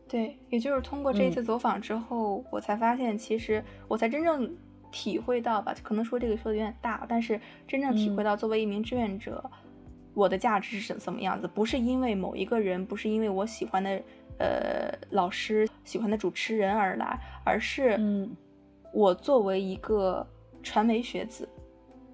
[0.10, 4.50] 对，也就是通过这次走访之后，我才发现，其实我才真正
[4.90, 9.52] 体会到吧，可能说这个说的有点大，但是真正体会嗯到作为一名志愿者，
[10.18, 14.02] 我的价值是怎么样子，不是因为某一个人，不是因为我喜欢的
[14.40, 18.36] 呃老师、喜欢的主持人而来，而是嗯
[18.92, 20.26] 我作为一个
[20.64, 21.48] 传媒学子，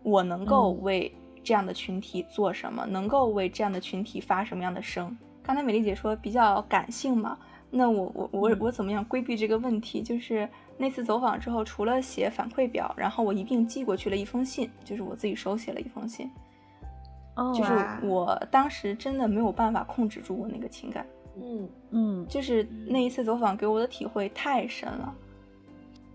[0.03, 5.17] 我能够嗯为这样的群体做什么，能够为这样的群体发什么样的声。
[5.41, 7.37] 刚才美丽姐说比较感性嘛，
[7.71, 10.01] 那我我我嗯我怎么样规避这个问题？
[10.01, 16.29] 就是那次走访之后，除了写反馈表，然后我一并寄过去了一封信，就是我自己手写了一封信。
[17.35, 17.71] 哦，就是
[18.03, 21.05] 我当时真的没有办法控制住我那个情感，
[21.41, 25.13] 嗯，嗯就是那一次走访给我的体会太深了，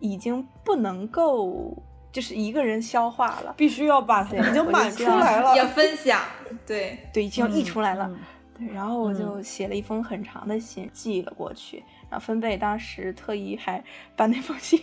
[0.00, 1.76] 已经不能够
[2.12, 5.56] 就是一个人消化了，必须要把它对已经满出来了。
[5.56, 6.20] 要分享，
[6.66, 8.06] 对，对，已经要溢出来了。
[8.08, 8.18] 嗯
[8.58, 11.78] 对，然后我就写了一封很长的信寄了过去，
[12.10, 13.80] 然后分贝当时特意还
[14.16, 14.80] 把那封信。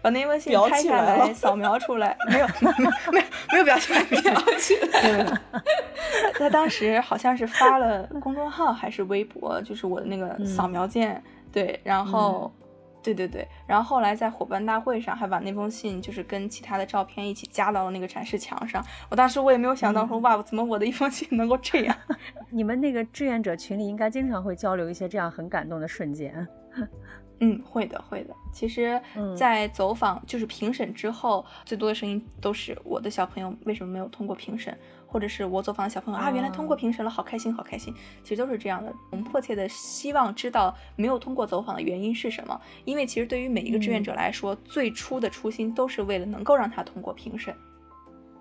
[0.00, 5.40] 把那封信裱拍下来，扫描出来，没有，没有，没有，没有裱起来，裱起来。
[6.38, 12.52] 他当时好像是发了公众号还是微博，就是我的那个嗯扫描件，对，然后，
[13.02, 18.84] 对对对，然后后来在伙伴大会上还把那封信就是跟其他的照片一起加到了那个展示墙上。
[19.08, 21.96] 我当时我也没有想到说，哇，怎么我的一封信能够这样？
[22.50, 26.46] 你们那个志愿者群里应该经常会交流一些这样很感动的瞬间。
[27.44, 28.34] 嗯，会的，会的。
[28.52, 34.78] 其实嗯，在走访就是评审之后，最多的声音都是我的小朋友为什么没有通过评审，
[35.08, 37.92] 或者是我走访的小朋友啊，原来通过哦评审了，好开心，好开心。
[38.22, 38.92] 其实都是这样的。
[39.10, 47.52] 我们迫切的希望知道没有通过走访的原因是什么，因为其实对于每一个志愿嗯者来说，最初的初心都是为了能够让他通过评审。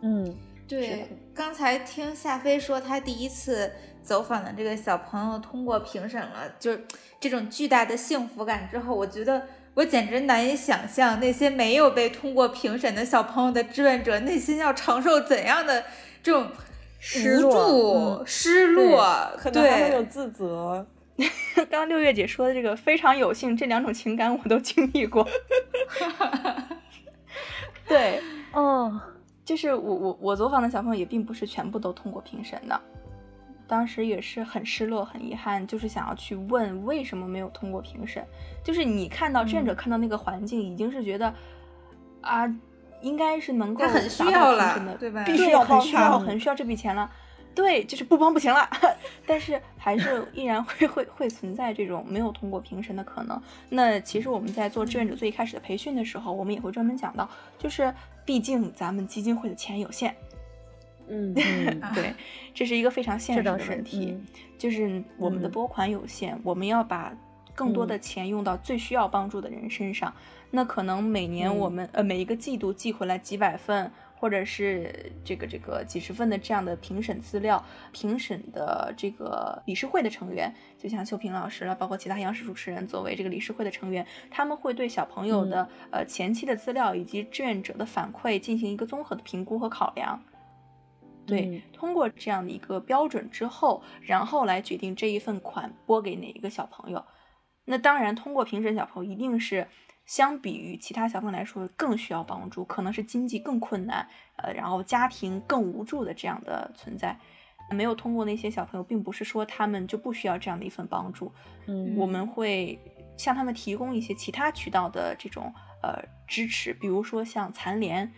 [0.03, 0.31] 嗯
[0.67, 3.69] 对，刚才听夏飞说，他第一次
[4.01, 6.85] 走访的这个小朋友通过评审了，就是
[7.19, 9.41] 这种巨大的幸福感之后，我觉得
[9.73, 15.83] 我简直难以想象那些没有被通过评审的小朋友的志愿者内心要承受怎样的
[16.21, 16.53] 这种无
[16.99, 20.85] 失落助、嗯失落，可能还会有，自责。
[21.55, 25.27] 刚刚六月姐说的这个非常有幸，这两种情感我都经历过。
[27.87, 28.21] 对，
[28.53, 28.99] 哦，
[29.43, 32.79] 就是我我我走访的小朋友也并不是全部都通过评审的，
[33.71, 38.21] 当时也是很失落、很遗憾，就是想要去问为什么没有通过评审。
[38.65, 41.33] 就是你看到志愿者看到那个环境，已经是觉得
[42.19, 42.45] 啊，
[42.99, 47.09] 应该是能够他很需达到要了评审的，对吧必须要很帮他需要，很需要这笔钱了。
[47.55, 48.69] 对，就是不帮不行了，
[49.25, 53.41] 但是还是 依然会会会存在这种没有通过评审的可能。
[53.69, 57.93] 那其实我们在做志愿者最一开始的培训的时候，我们也会专门讲到，就是
[58.25, 60.13] 毕竟咱们基金会的钱有限，
[61.11, 62.13] 嗯，嗯， 对，
[62.53, 64.25] 这是一个非常现实的问题，嗯。
[64.57, 65.51] 就是我们的嗯。
[65.51, 67.13] 拨款有限，我们要把
[67.53, 70.13] 更多的钱用到最需要帮助的人身上。
[70.49, 71.73] 那可能每年我嗯。
[71.73, 90.21] 们、呃每一个季度寄回来几百份，或者是这个这个几十份的这样的评审资料，评审的这个理事会的成员，就像秀萍老师了，包括其他央视主持人，作为这个理事会的成员，他们会对小朋友的、呃前期的资料以及志愿者的反馈进行一个综合的评估和考量。
[91.31, 97.03] 对，嗯通过这样的一个标准之后，然后来决定这一份款拨给哪一个小朋友。
[97.65, 99.67] 那当然，通过评审小朋友一定是
[100.05, 107.17] 相比于其他小朋友来说更需要帮助，可能是经济更困难，呃，然后家庭更无助的这样的存在。
[107.69, 111.31] 没有通过那些小朋友，并不是说他们就不需要这样的一份帮助，
[111.67, 112.77] 嗯，我们会
[113.15, 118.11] 向他们提供一些其他渠道的这种呃支持，比如说像残联，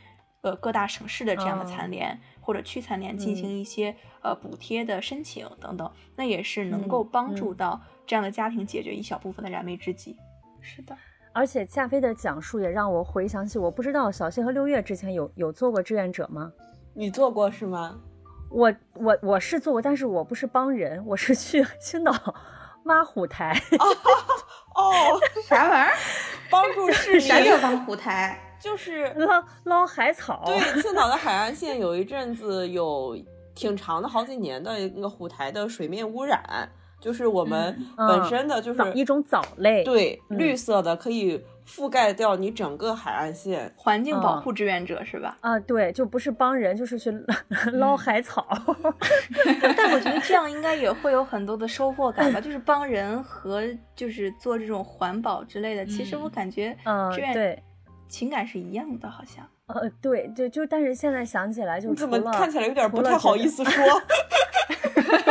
[0.44, 10.16] 呃各大省市的这样的哦残联、或者区残联进行嗯一些、呃补贴的申请等等，那也是能嗯够帮助嗯到这样的家庭解决一小部分的燃眉之急。
[10.62, 10.96] 是的，
[11.34, 16.52] 而且夏飞的讲述也让我回想起，我不知道小谢和六月之前有有做过志愿者吗？
[16.94, 17.98] 你做过是吗？
[18.52, 22.14] 我我我是做过，但是我不是帮人，我是去 青岛
[22.84, 23.58] 挖虎台。
[24.76, 24.92] 哦，
[25.48, 25.96] 啥玩意儿？
[26.50, 28.40] 帮助市 啥叫民，帮虎台？
[28.64, 30.44] 就是捞捞海草。
[30.46, 33.18] 对，青岛的海岸线有一阵子有
[33.54, 36.42] 挺长的好几年的那个虎台的水面污染，
[37.00, 39.84] 就是我们嗯本身的就是、藻一种藻类。
[39.84, 43.72] 对嗯绿色的可以覆盖掉你整个海岸线。
[43.76, 45.38] 环境保嗯护志愿者是吧？
[45.42, 47.12] 啊，对，就不是帮人，就是去
[47.74, 48.48] 捞海草。
[49.78, 53.62] 但我觉得这样应该也会有很多的收获感吧，就是帮人和
[53.96, 55.86] 就是做这种环保之类的。
[55.86, 57.62] 其实我感觉嗯志愿对
[58.14, 59.44] 情感是一样的，好像。
[59.66, 63.84] 呃，对对，就但是现在想起来，就你怎么看起来有点不太好意思说？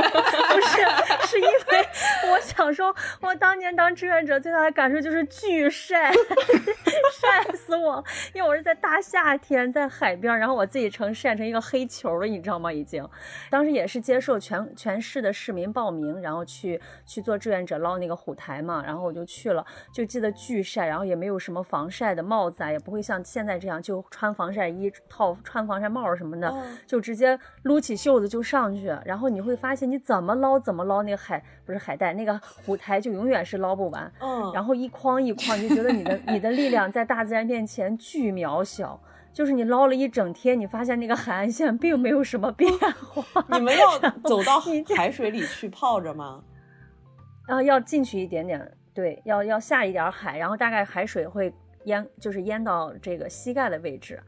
[0.52, 6.12] 不是，是因为我想说，我当年当志愿者最大的感受就是巨晒，
[7.20, 8.02] 晒死我！
[8.34, 12.72] 因为我是在大夏天在海边，然后我自己成晒成一个黑球了，你知道吗？
[12.72, 13.06] 已经，
[13.50, 39.00] 当时也是接受全全市的市民报名，然后去去做志愿者捞那个虎台嘛，然后我就去了，就记得巨晒，然后也没有什么防晒的帽子啊，也不会像现在这样就穿防晒衣、套穿防晒帽什么的，嗯就直接撸起袖子就上去，然后你会发现你怎么捞怎么捞那个海不是海带那个虎台就永远是捞不完，嗯，然后一筐一筐，你就觉得你的你的力量在大自然面前巨渺小。
[39.32, 43.24] 就是你捞了一整天，你发现那个海岸线并没有什么变化。
[43.50, 44.60] 你们要走到
[44.94, 46.44] 海水里去泡着吗？
[47.48, 48.60] 啊，要进去一点点，
[48.92, 51.50] 对，要要下一点海，然后大概海水会
[51.84, 54.22] 淹，就是淹到这个膝盖的位置，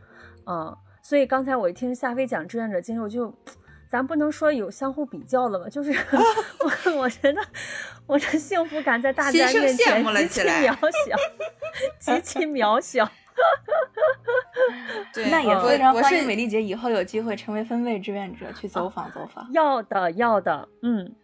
[0.47, 3.31] 嗯，所以刚才我一听夏飞讲志愿者经历，我就，
[3.95, 5.93] 咱不能说有相互比较了吧，就是
[6.59, 7.41] 我我觉得
[8.07, 10.75] 我的幸福感在大自然心生面前极其渺
[11.07, 11.17] 小，
[12.01, 13.09] 极其渺小。
[15.15, 19.49] 对，那也非常欢迎是美丽姐以后有机会成为分位志愿者去走访走访。
[19.53, 21.15] 要的要的，嗯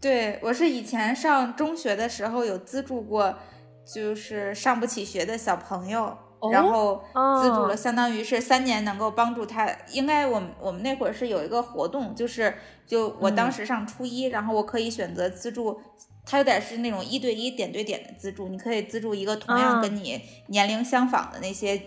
[0.00, 3.36] 对，我是以前上中学的时候有资助过，
[3.84, 6.18] 就是上不起学的小朋友，
[6.50, 7.02] 然后
[7.40, 9.68] 资助哦了，相当于是三年能够帮助他。
[9.92, 12.54] 应该我们我们那会儿是有一个活动，就是
[12.86, 15.80] 就我当嗯时上初一，然后我可以选择资助。
[16.28, 21.80] 他有点是那种一对一、点对点的资助，你可以资助一个同样啊跟你年龄相仿的那些，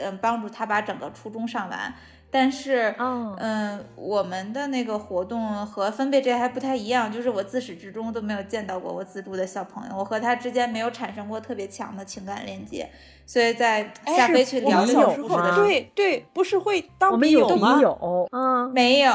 [0.00, 1.94] 嗯、帮助他把整个初中上完。
[2.34, 12.90] 但是，哦嗯，我们的那个活动和分贝这还不太一样，就是我自始至终都没有见到过我资助的小朋友，我和他之间没有产生过特别强的情感链接，
[13.24, 17.78] 所以在下飞去聊的时候，对对，不是会当我们有笔笔友吗？
[17.80, 19.12] 有，嗯，没有，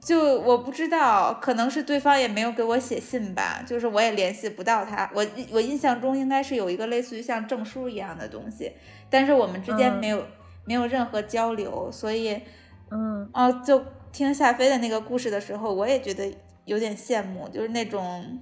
[0.00, 5.10] 就我不知道，可能是对方也没有给我写信吧，就是我也联系不到他。
[5.14, 5.22] 我
[5.52, 8.72] 我印象中应该是有一个类似于像证书一样的东西，
[9.10, 10.24] 但是我们之间嗯没有、
[10.66, 12.40] 没有任何交流，所以
[12.90, 16.32] 嗯哦，就听夏飞的那个故事的时候，我也觉得
[16.64, 18.40] 有点羡慕，就是那种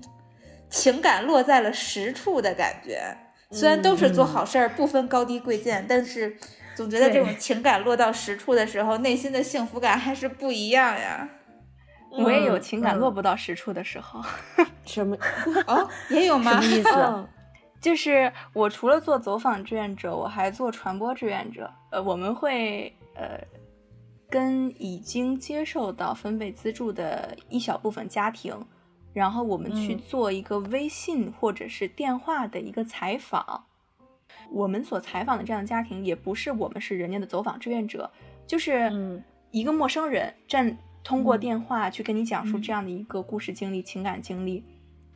[0.68, 3.16] 情感落在了实处的感觉。
[3.50, 6.36] 虽然都是做好事儿，不分高低贵贱，但是
[6.74, 11.26] 总觉得这种情感落到实处的时候，内心的幸福感还是不一样呀。
[12.12, 14.22] 我也有嗯情感嗯落不到实处的时候。
[14.84, 15.16] 什么？
[15.66, 16.60] 哦，也有吗？
[16.60, 16.90] 什么意思？
[16.90, 17.26] 嗯
[17.80, 21.70] 就是我除了做走访志愿者，我还做传播志愿者。
[21.90, 23.40] 呃，我们会呃
[24.28, 28.54] 跟已经接受到分贝资助的一小部分家庭，
[29.14, 33.64] 然后我们去嗯做一个微信或者是电话的一个采访。
[34.50, 38.10] 我们所采访的这样的家庭，也不是我们是人家的走访志愿者，
[38.46, 44.62] 就是嗯一个陌生人站通过嗯电话去跟你讲述嗯这样的一个故事经历、情感经历。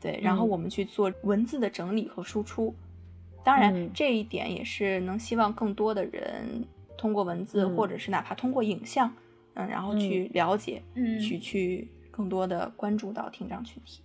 [0.00, 2.74] 对，然后嗯我们去做文字的整理和输出。
[3.44, 3.90] 当然，嗯。
[3.94, 6.64] 这一点也是能希望更多的人
[6.96, 7.76] 通过文字，嗯。
[7.76, 9.12] 或者是哪怕通过影像，
[9.54, 11.18] 嗯，然后去了解，嗯。
[11.18, 14.02] 去去更多的关注到听障群体。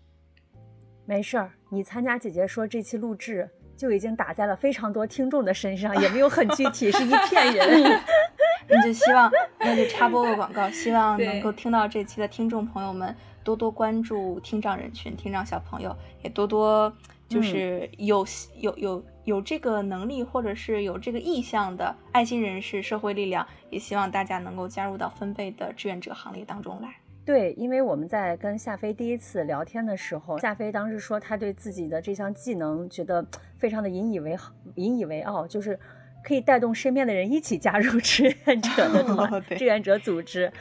[1.06, 8.02] 没事儿，你参加姐姐说这期录制就已经打在了非常多听众的身上，也没有很具体，是一片人。
[8.70, 16.94] 那就希望，那就插播个广告，希望能够听到这期的听众朋友们多多关注听障人群、听障小朋友，也多多
[17.30, 18.26] 就是有、
[18.60, 26.96] 有有有这个能力或者是有这个意向的爱心人士、社会力量，也希望大家能够加入到分贝的志愿者行列当中来。
[27.26, 35.78] 对，因为我们在跟夏飞第一次聊天的时候，夏飞当时说他对自己的这项技能觉得非常的引以为豪、引以为傲，就是
[36.24, 40.52] 可以带动身边的人一起加入 志愿者的志愿者组织。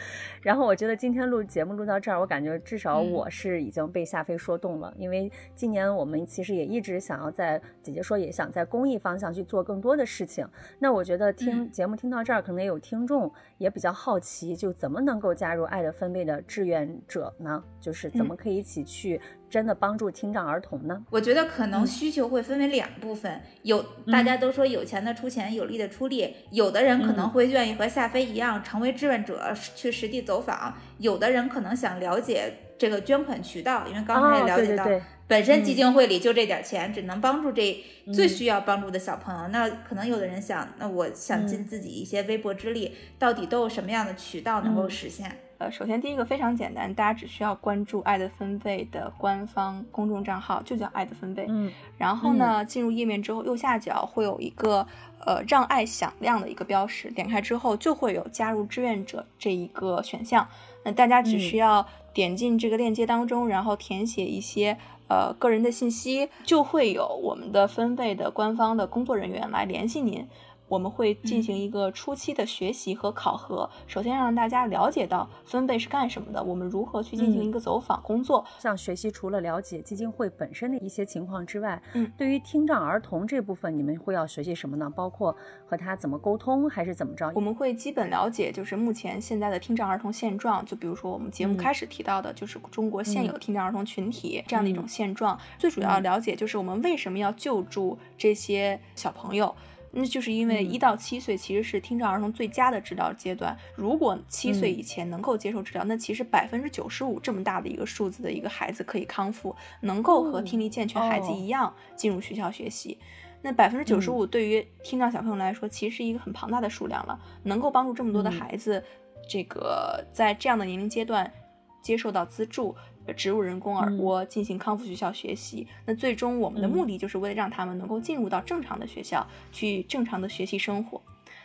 [0.42, 10.48] 然后我觉得今天录节目录到这儿，我感觉至少嗯我是已经被夏飞说动了，因为今年我们其实也一直想要在姐姐说也想在公益方向去做更多的事情。
[10.78, 17.64] 那我觉得听嗯节目听到这儿，可能也有听众也比较好奇，就怎么能够加入爱的分贝的志愿者呢？
[17.80, 21.04] 就是怎么可以一起去真的帮助听障儿童呢？
[21.10, 34.86] 我觉得可能需求会分为两部分，有大家都说有钱的出钱，有力的出力，有的人可能会愿意和夏飞一样成为志愿者去实地走访，有的人可能想了解这个捐款渠道，因为刚才也了解到。
[35.28, 37.84] 本身基金会里就这点钱，只能帮助这
[38.14, 39.48] 最需要帮助的小朋友。
[39.48, 45.38] 那可能有的人想，那我想尽自己一些微薄之力，到底都有什么样的渠道能够实现？
[45.58, 51.46] 呃，首先第一个非常简单，大家只需要关注爱的分贝的官方公众账号，就叫爱的分贝。
[51.48, 54.86] 嗯，然后呢，进入页面之后，右下角会有一个
[55.24, 60.46] 呃让爱响亮的一个标识，点开之后就会有加入志愿者这一个选项。
[60.84, 64.76] 那大家只需要点进这个链接当中，然后填写一些。
[65.08, 70.26] 呃，个人的信息就会有我们的分贝的官方的工作人员来联系您。
[70.68, 78.44] 我们会进行一个初期的学习和考核，首先让大家了解到分贝是干什么的，我们如何去进行一个走访工作。
[78.58, 84.90] 像学习除了了解基金会本身的一些情况之外，嗯，对于听障儿童这部分，你们会要学习什么呢？
[84.90, 85.36] 包括
[85.66, 87.30] 和他怎么沟通，还是怎么着？
[87.34, 90.64] 我们会基本了解，就是目前现在的听障儿童现状。
[90.66, 95.38] 就比如说我们节目开始提到的，就是中国现有听障儿童群体这样的一种现状。
[95.58, 99.54] 最主要了解就是我们为什么要救助这些小朋友。
[99.98, 103.56] 那就是因为一到七岁其实是听障儿童最佳的治疗阶段。
[103.74, 112.98] 如果七岁以前能够接受治疗，那其实百分之九十五这么大的一个数字的一个孩子可以康复，能够和听力健全孩子一样进入学校学习。
[113.40, 118.84] 那百分之九十五对于听障小朋友来说，其实是一个很庞大的数量了，能够帮助这么多的孩子，
[119.26, 121.32] 这个在这样的年龄阶段
[121.80, 122.76] 接受到资助。
[123.14, 131.00] 植入人工耳蜗进行康复学校学习，那最终我们的目的就是为了让他们能够进入到正常的学校去正常的学习生活。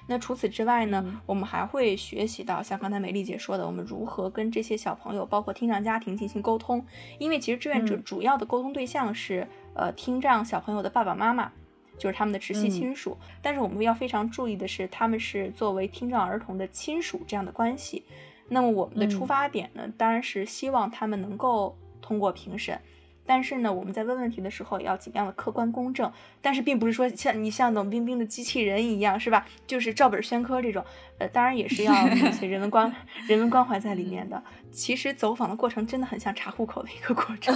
[0.08, 6.84] 那除此之外呢，我们还会学习到像刚才美丽姐说的，我们如何跟这些小朋友，包括听障家庭进行沟通。
[7.20, 11.52] 因为其实志愿者主要的沟通对象是呃听障小朋友的爸爸妈妈，
[11.98, 13.16] 就是他们的直系亲属。
[13.42, 18.04] 但是我们要非常注意的是，他们是作为听障儿童的亲属这样的关系。
[18.50, 22.80] 那么我们的出发点呢，当然是希望他们能够通过评审，
[23.26, 26.12] 但是呢，我们在问问题的时候也要尽量的客观公正。
[26.42, 29.46] 但是并不是说像你像冷冰冰的机器人一样，是吧？
[29.66, 30.84] 就是照本宣科这种，
[31.20, 32.94] 呃，当然也是要 有些人文关
[33.28, 34.42] 人文关怀在里面的。
[34.72, 37.56] 其实走访的过程真的很像查户口的一个过程，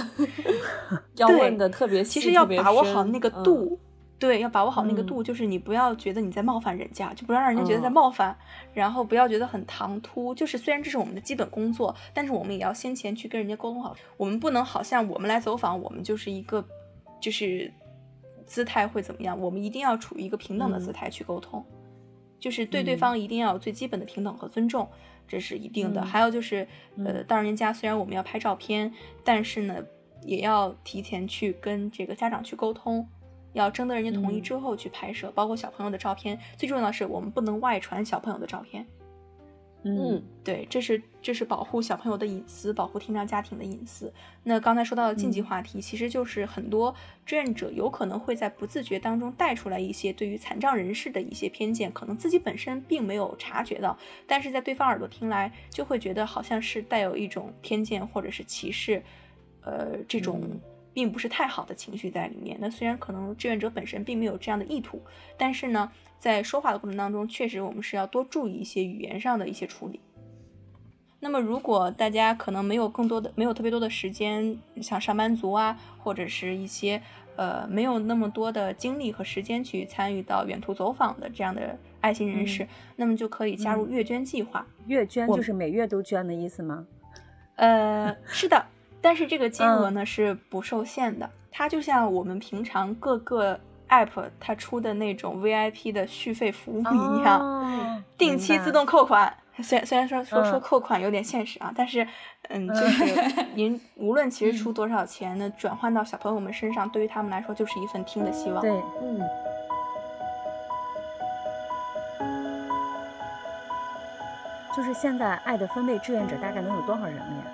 [1.16, 3.78] 要问的特别细，其实要把握好那个度。
[4.18, 8.34] 对，要把握好那个度，就是你不要觉得你在冒犯人家，就不要让人家觉得在冒犯，
[8.72, 10.34] 然后不要觉得很唐突。
[10.34, 13.94] 就是虽然这是我们的基本工作，但是我们也要先前去跟人家沟通好。
[14.16, 16.66] 我们不能好像我们来走访，我们就是一个，
[17.20, 17.70] 就是
[18.46, 19.38] 姿态会怎么样？
[19.38, 21.62] 我们一定要处于一个平等的姿态去沟通，
[22.40, 24.88] 就是对对方一定要有最基本的平等和尊重，
[25.28, 26.02] 这是一定的。
[26.02, 26.66] 还有就是，
[27.04, 28.90] 呃，到人家虽然我们要拍照片，
[29.22, 29.76] 但是呢，
[30.22, 33.06] 也要提前去跟这个家长去沟通。
[33.56, 36.38] 要征得人家同意之后去拍摄，包括小朋友的照片。
[36.56, 38.86] 最重要的是，我们不能外传小朋友的照片。
[39.88, 44.12] 嗯，对，这是这是保护小朋友的隐私，保护听障家庭的隐私。
[44.42, 46.92] 那刚才说到的禁忌话题，其实就是很多
[47.24, 53.96] 志愿者有可能会在不自觉当中带出来一些对于残障人士的一些偏见，可能自己本身并没有察觉到，
[54.26, 59.00] 但是在对方耳朵听来，就会觉得好像是带有一种偏见或者是歧视，
[59.62, 60.42] 呃，这种。
[60.96, 62.56] 并不是太好的情绪在里面。
[62.58, 64.98] 那虽然可能志愿者本身并没有这样的意图，
[65.36, 70.00] 但是呢，在说话的过程当中，确实我们是要多注意一些语言上的一些处理。
[71.20, 77.02] 那么，如果大家可能没有更多的、没有特别多的时间，像上班族啊，或者是一些
[77.36, 82.66] 呃没有那么多的精力和时间去参与到远途走访的这样的爱心人士，
[82.96, 84.66] 那么就可以加入月捐计划。
[84.86, 86.86] 月捐就是每月都捐的意思吗？
[87.56, 88.64] 呃，是的。
[89.00, 99.32] 但是这个金额呢是不受限的，它就像我们平常各个 app 它出的那种 VIP 的续费服务一样，定期自动扣款。
[99.62, 102.06] 虽然虽然说说说扣款有点现实啊，但是
[102.50, 103.04] 嗯，就是
[103.54, 108.60] 您无论其实出多少钱，呢转换到小朋友们身上，对于他们来说就是一份听的希望。
[108.60, 108.70] 对，
[109.02, 109.20] 嗯。
[114.76, 117.44] 就是现在爱的分贝志愿者大概能有多少人了呀？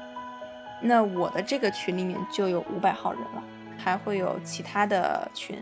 [0.82, 3.42] 那我的这个群里面就有五百号人了，
[3.78, 5.56] 还会有其他的群，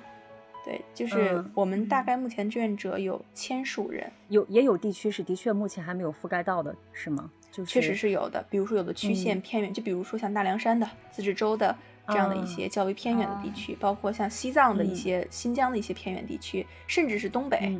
[0.64, 7.30] 对，就是我们大概目前志愿者有千数人，有也有地区是的确目前还没有覆盖到的，是吗？
[7.52, 11.76] 就确实是有的，比如说有的区县偏远，就比如说像大凉山的、自治州的
[12.08, 17.78] 这样的一些较为偏远的地区，包括像西藏的一些、新疆的一些偏远地区，甚至是东北，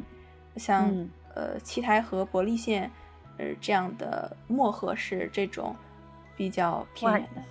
[0.57, 0.93] 像
[1.35, 2.91] 呃七台河、伯利县，
[3.39, 5.75] 呃这样的漠河市这种。
[6.41, 7.43] 比较偏远的，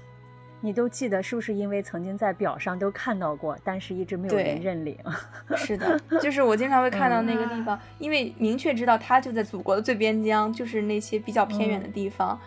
[0.62, 4.98] 你都记得是不是因为曾经在表上都看到过，但是一直没有人认领？
[5.56, 12.40] 是的，就是我经常会看到那个地嗯方，因为明确知道它就在祖国的最边疆，就是那些比较偏远的地方，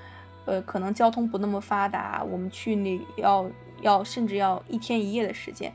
[0.45, 3.49] 呃，可能交通不那么发达，我们去那要
[3.81, 5.73] 要甚至要一天一夜的时间，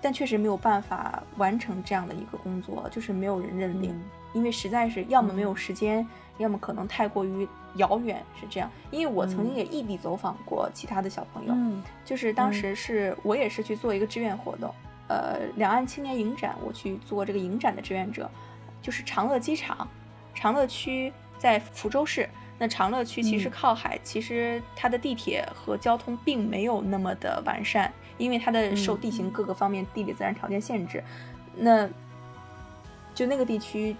[0.00, 4.02] 但确实没有办法完成这样的一个工作，就是没有人认领，嗯。
[4.32, 5.56] 因为实在是要么没有嗯。
[5.56, 6.06] 时间，
[6.38, 7.46] 要么可能太过于
[7.76, 8.70] 遥远，是这样。
[8.90, 9.56] 因为我曾经嗯。
[9.56, 12.52] 也异地走访过其他的小朋友，嗯就是当嗯。
[12.52, 14.72] 时是我也是去做一个志愿活动，
[15.08, 18.30] 呃，两岸青年影展，我去做这个影展的志愿者，
[18.80, 19.86] 就是长乐机场，
[20.32, 22.28] 长乐区在福州市。
[22.62, 23.50] 那长乐区其实嗯。
[23.50, 27.90] 靠海，其实它的地铁和交通并没有那么的完善，
[28.20, 31.02] 因为它的受嗯地形各个方面地理自然条件限制。
[31.56, 31.88] 那
[33.14, 33.96] 就那个地区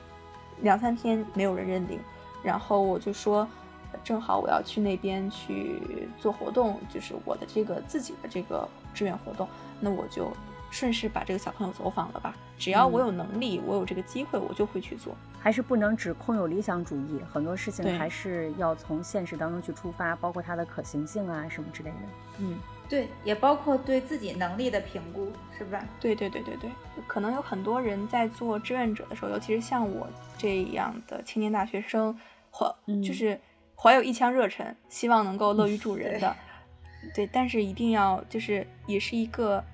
[0.61, 1.99] 两三天没有人认领，
[2.43, 3.49] 然后我就说，
[3.93, 9.49] 呃正好我要去那边去做活动，就是我的这个自己的这个志愿活动，
[9.81, 10.31] 那我就
[10.71, 12.37] 顺势把这个小朋友走访了吧。
[12.59, 15.17] 只要我嗯有能力，我有这个机会，我就会去做。
[15.43, 21.97] 还是不能只空有理想主义，很多事情还是要从现实当中去出发，包括它的可行性啊什么之类的。
[22.39, 22.59] 嗯，
[22.91, 25.83] 对，也包括对自己能力的评估，是吧？
[26.01, 26.69] 对对对对对，
[27.07, 32.13] 可能有很多人在做志愿者的时候，尤其是像我这样的青年大学生，
[32.51, 33.41] 怀嗯就是
[33.77, 36.37] 怀有一腔热忱，希望能够乐于助人的。
[37.15, 39.65] 对，但是一定要就是也是一个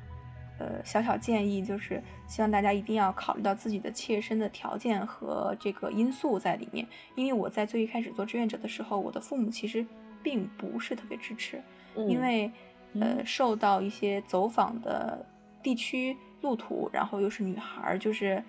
[0.58, 6.86] 呃小小建议，就是希望大家一定要考虑到自己的切身的条件和这个因素在里面。
[7.14, 9.84] 因为我在最一开始做志愿者的时候，我的父母其实
[10.22, 11.60] 并不是特别支持，
[11.96, 12.52] 因嗯为
[13.00, 15.24] 呃嗯受到一些走访的
[15.62, 18.42] 地区路途，然后又是女孩儿，就是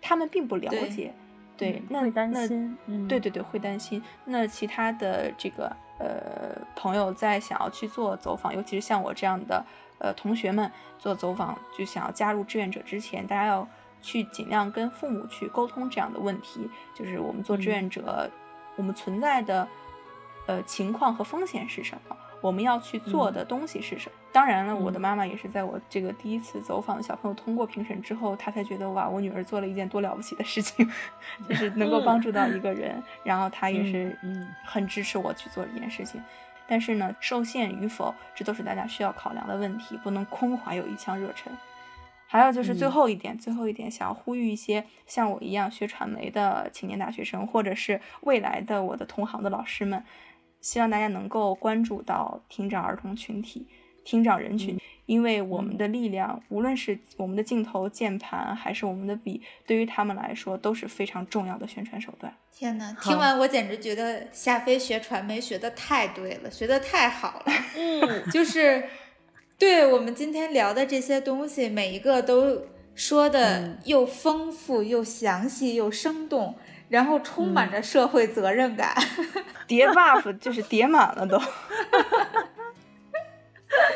[0.00, 1.12] 他们并不了解，
[1.56, 2.46] 对，嗯那会担那
[3.08, 4.02] 对对对，会担心。
[4.24, 9.64] 那其他的这个呃朋友在想要去做走访，尤其是像我这样的
[9.98, 13.66] 呃同学们做走访，就想要加入志愿者之前，大家要
[14.02, 18.30] 去尽量跟父母去沟通这样的问题，就是我们做志嗯愿者，
[18.76, 19.66] 我们存在的
[20.46, 22.16] 呃情况和风险是什么。
[22.40, 24.16] 我们要去做嗯的东西是什么？
[24.32, 30.88] 当然了，我的嗯妈妈也是在我这个第一次走访的小朋友通过评审之后，她才觉得哇，我女儿做了一件多了不起的事情，
[31.48, 36.22] 就是能够帮助到一个人，然后她也是嗯很支持我去做这件事情。
[36.68, 41.52] 但是呢，受限与否，这都是大家需要考量的问题，不能空怀有一腔热忱。
[42.28, 50.04] 还有就是最嗯后一点，最后一点，想要呼吁一些像我一样学传媒的青年大学生，或者是未来的我的同行的老师们，
[50.60, 53.66] 希望大家能够关注到听障儿童群体、
[54.04, 62.32] 听障人群，因为我们的力量，无论是我们的镜头、键盘，还是我们的笔，对于他们来说都是非常重要的宣传手段。
[62.52, 67.52] 天呐，听完我简直觉得夏飞学传媒学的太对了，学的太好了。
[67.76, 68.84] 嗯，就是
[69.58, 76.54] 对我们今天聊的这些东西，每一个都说的嗯又丰富、又详细、又生动，
[76.90, 78.94] 然后充满着社会责任感。
[79.66, 81.40] 叠 buff 就是叠满了都。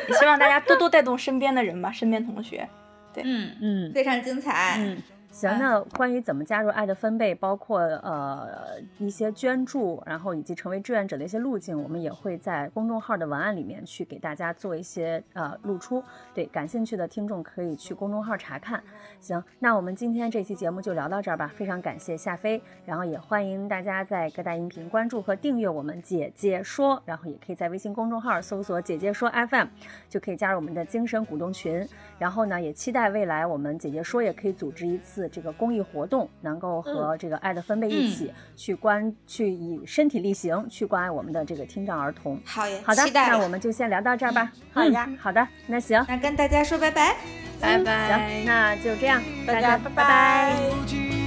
[0.08, 2.66] 也希望大家多多带动身边的人吧，身边同学。
[3.12, 4.76] 对嗯，嗯非常精彩。
[4.78, 5.02] 嗯。
[5.34, 16.00] 行，嗯那关于怎么加入爱的分贝，包括呃一些捐助，然后以及成为志愿者的一些路径，我们也会在公众号的文案里面去给大家做一些呃露出。
[16.32, 18.80] 对，感兴趣的听众可以去公众号查看。
[19.18, 29.66] 行，那我们今天这期节目就聊到这儿吧，非常感谢夏飞，然后也欢迎大家在各大音频关注和订阅我们姐姐说，然后也可以在微信公众号搜索“姐姐说 FM”，
[30.08, 31.84] 就可以加入我们的精神股东群。
[32.20, 42.40] 然后呢，也期待未来我们姐姐说也可以组织一次这个公益活动，能够和这个爱的分贝一起去关、去以身体力行去关爱我们的这个听障儿童。
[42.44, 44.52] 好呀，好的期，待那我们就先聊到这儿吧。
[44.72, 47.16] 好呀嗯好的，那行，那跟大家说拜拜。
[47.60, 48.42] 拜拜行，拜。
[48.44, 51.23] 那就这样，大家家拜拜拜